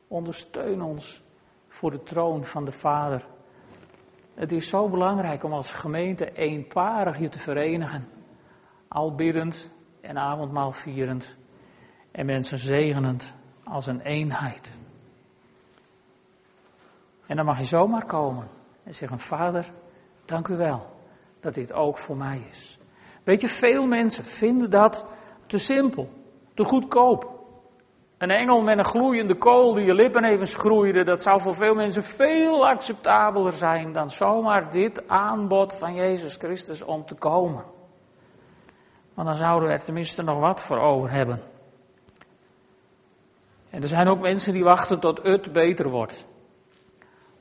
Ondersteun 0.09 0.83
ons 0.83 1.23
voor 1.69 1.91
de 1.91 2.03
troon 2.03 2.45
van 2.45 2.65
de 2.65 2.73
Vader. 2.73 3.27
Het 4.35 4.53
is 4.53 4.69
zo 4.69 4.89
belangrijk 4.89 5.45
om 5.45 5.53
als 5.53 5.73
gemeente 5.73 6.33
eenparig 6.33 7.19
je 7.19 7.29
te 7.29 7.39
verenigen. 7.39 8.09
Al 8.89 9.15
biddend 9.15 9.71
en 10.01 10.19
avondmaal 10.19 10.73
vierend. 10.73 11.37
En 12.11 12.27
mensen 12.27 12.59
zegenend 12.59 13.35
als 13.65 13.87
een 13.87 14.01
eenheid. 14.01 14.73
En 17.27 17.37
dan 17.37 17.45
mag 17.45 17.59
je 17.59 17.65
zomaar 17.65 18.07
komen 18.07 18.49
en 18.85 18.95
zeggen: 18.95 19.19
Vader, 19.19 19.73
dank 20.25 20.49
u 20.49 20.57
wel 20.57 20.87
dat 21.41 21.55
dit 21.55 21.73
ook 21.73 21.99
voor 21.99 22.17
mij 22.17 22.47
is. 22.51 22.79
Weet 23.25 23.41
je, 23.41 23.49
veel 23.49 23.87
mensen 23.87 24.25
vinden 24.25 24.71
dat 24.71 25.05
te 25.47 25.59
simpel, 25.59 26.09
te 26.55 26.65
goedkoop. 26.65 27.33
Een 28.19 28.31
engel 28.31 28.63
met 28.63 28.79
een 28.79 28.85
gloeiende 28.85 29.35
kool 29.35 29.75
die 29.75 29.85
je 29.85 29.95
lippen 29.95 30.25
even 30.25 30.47
schroeide, 30.47 31.05
dat 31.05 31.23
zou 31.23 31.41
voor 31.41 31.55
veel 31.55 31.75
mensen 31.75 32.03
veel 32.03 32.69
acceptabeler 32.69 33.53
zijn 33.53 33.93
dan 33.93 34.11
zomaar 34.11 34.71
dit 34.71 35.09
aanbod 35.09 35.75
van 35.75 35.95
Jezus 35.95 36.37
Christus 36.37 36.83
om 36.83 37.07
te 37.07 37.15
komen. 37.15 37.65
Maar 39.15 39.25
dan 39.25 39.37
zouden 39.37 39.69
we 39.69 39.75
er 39.75 39.85
tenminste 39.85 40.23
nog 40.23 40.39
wat 40.39 40.61
voor 40.61 40.79
over 40.79 41.11
hebben. 41.11 41.43
En 43.71 43.83
er 43.83 43.89
zijn 43.89 44.09
ook 44.09 44.21
mensen 44.21 44.53
die 44.53 44.65
wachten 44.65 45.01
tot 45.01 45.23
het 45.23 45.53
beter 45.53 45.89
wordt. 45.91 46.27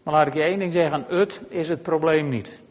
Maar 0.03 0.13
laat 0.13 0.27
ik 0.27 0.33
je 0.33 0.41
één 0.41 0.59
ding 0.59 0.71
zeggen, 0.71 1.05
het 1.07 1.41
is 1.49 1.69
het 1.69 1.81
probleem 1.81 2.29
niet. 2.29 2.61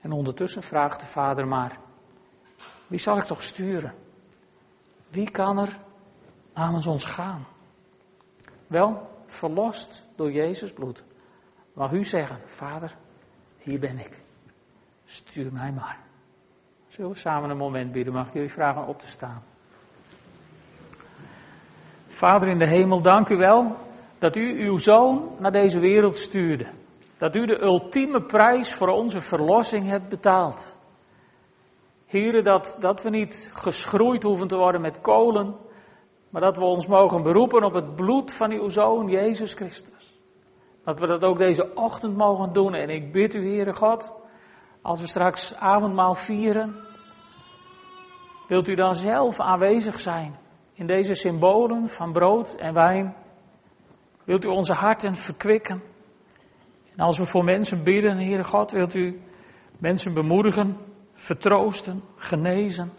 En 0.00 0.12
ondertussen 0.12 0.62
vraagt 0.62 1.00
de 1.00 1.06
vader 1.06 1.46
maar, 1.46 1.78
wie 2.86 2.98
zal 2.98 3.18
ik 3.18 3.24
toch 3.24 3.42
sturen? 3.42 3.94
Wie 5.08 5.30
kan 5.30 5.58
er 5.58 5.78
namens 6.54 6.86
ons 6.86 7.04
gaan? 7.04 7.46
Wel, 8.66 9.10
verlost 9.26 10.06
door 10.14 10.32
Jezus 10.32 10.72
bloed. 10.72 11.04
Mag 11.72 11.92
u 11.92 12.04
zeggen, 12.04 12.36
vader, 12.46 12.96
hier 13.58 13.78
ben 13.78 13.98
ik. 13.98 14.22
Stuur 15.04 15.52
mij 15.52 15.72
maar. 15.72 15.98
Zullen 16.88 17.10
we 17.10 17.16
samen 17.16 17.50
een 17.50 17.56
moment 17.56 17.92
bidden? 17.92 18.12
Mag 18.12 18.26
ik 18.26 18.32
jullie 18.32 18.52
vragen 18.52 18.86
op 18.86 19.00
te 19.00 19.06
staan? 19.06 19.42
Vader 22.22 22.48
in 22.48 22.58
de 22.58 22.66
hemel, 22.66 23.00
dank 23.00 23.28
u 23.28 23.36
wel 23.36 23.76
dat 24.18 24.36
u 24.36 24.66
uw 24.66 24.78
zoon 24.78 25.30
naar 25.38 25.52
deze 25.52 25.78
wereld 25.78 26.16
stuurde. 26.16 26.66
Dat 27.18 27.34
u 27.34 27.46
de 27.46 27.62
ultieme 27.62 28.22
prijs 28.22 28.74
voor 28.74 28.88
onze 28.88 29.20
verlossing 29.20 29.88
hebt 29.88 30.08
betaald. 30.08 30.76
Heren, 32.06 32.44
dat, 32.44 32.76
dat 32.80 33.02
we 33.02 33.10
niet 33.10 33.50
geschroeid 33.54 34.22
hoeven 34.22 34.48
te 34.48 34.56
worden 34.56 34.80
met 34.80 35.00
kolen, 35.00 35.56
maar 36.30 36.40
dat 36.40 36.56
we 36.56 36.64
ons 36.64 36.86
mogen 36.86 37.22
beroepen 37.22 37.64
op 37.64 37.72
het 37.72 37.96
bloed 37.96 38.32
van 38.32 38.50
uw 38.50 38.68
Zoon, 38.68 39.08
Jezus 39.08 39.54
Christus. 39.54 40.20
Dat 40.84 41.00
we 41.00 41.06
dat 41.06 41.22
ook 41.22 41.38
deze 41.38 41.74
ochtend 41.74 42.16
mogen 42.16 42.52
doen. 42.52 42.74
En 42.74 42.88
ik 42.88 43.12
bid 43.12 43.34
u, 43.34 43.48
Heere 43.48 43.74
God, 43.74 44.12
als 44.82 45.00
we 45.00 45.06
straks 45.06 45.54
avondmaal 45.54 46.14
vieren, 46.14 46.76
wilt 48.48 48.68
u 48.68 48.74
dan 48.74 48.94
zelf 48.94 49.40
aanwezig 49.40 50.00
zijn 50.00 50.40
in 50.72 50.86
deze 50.86 51.14
symbolen 51.14 51.88
van 51.88 52.12
brood 52.12 52.54
en 52.54 52.74
wijn? 52.74 53.14
Wilt 54.24 54.44
u 54.44 54.48
onze 54.48 54.72
harten 54.72 55.14
verkwikken? 55.14 55.82
En 56.96 57.04
als 57.04 57.18
we 57.18 57.26
voor 57.26 57.44
mensen 57.44 57.84
bidden, 57.84 58.16
Heere 58.16 58.44
God, 58.44 58.70
wilt 58.70 58.94
u 58.94 59.20
mensen 59.78 60.14
bemoedigen, 60.14 60.76
vertroosten, 61.12 62.02
genezen. 62.16 62.92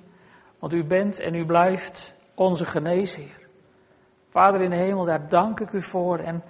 Want 0.60 0.74
u 0.74 0.86
bent 0.86 1.20
en 1.20 1.34
u 1.34 1.46
blijft 1.46 2.16
onze 2.36 2.66
geneesheer. 2.66 3.48
Vader 4.30 4.62
in 4.62 4.70
de 4.70 4.76
hemel, 4.76 5.06
daar 5.06 5.30
dank 5.30 5.60
ik 5.60 5.72
u 5.72 5.84
voor. 5.84 6.20
En, 6.20 6.44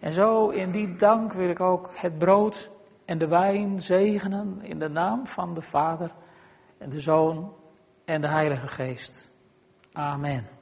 en 0.00 0.12
zo 0.12 0.48
in 0.48 0.70
die 0.70 0.96
dank 0.96 1.32
wil 1.32 1.48
ik 1.48 1.60
ook 1.60 1.90
het 1.96 2.18
brood 2.18 2.70
en 3.04 3.18
de 3.18 3.28
wijn 3.28 3.80
zegenen 3.80 4.62
in 4.62 4.78
de 4.78 4.88
naam 4.88 5.26
van 5.26 5.54
de 5.54 5.62
Vader 5.62 6.10
en 6.78 6.90
de 6.90 7.00
Zoon 7.00 7.52
en 8.04 8.20
de 8.20 8.28
Heilige 8.28 8.68
Geest. 8.68 9.30
Amen. 9.92 10.55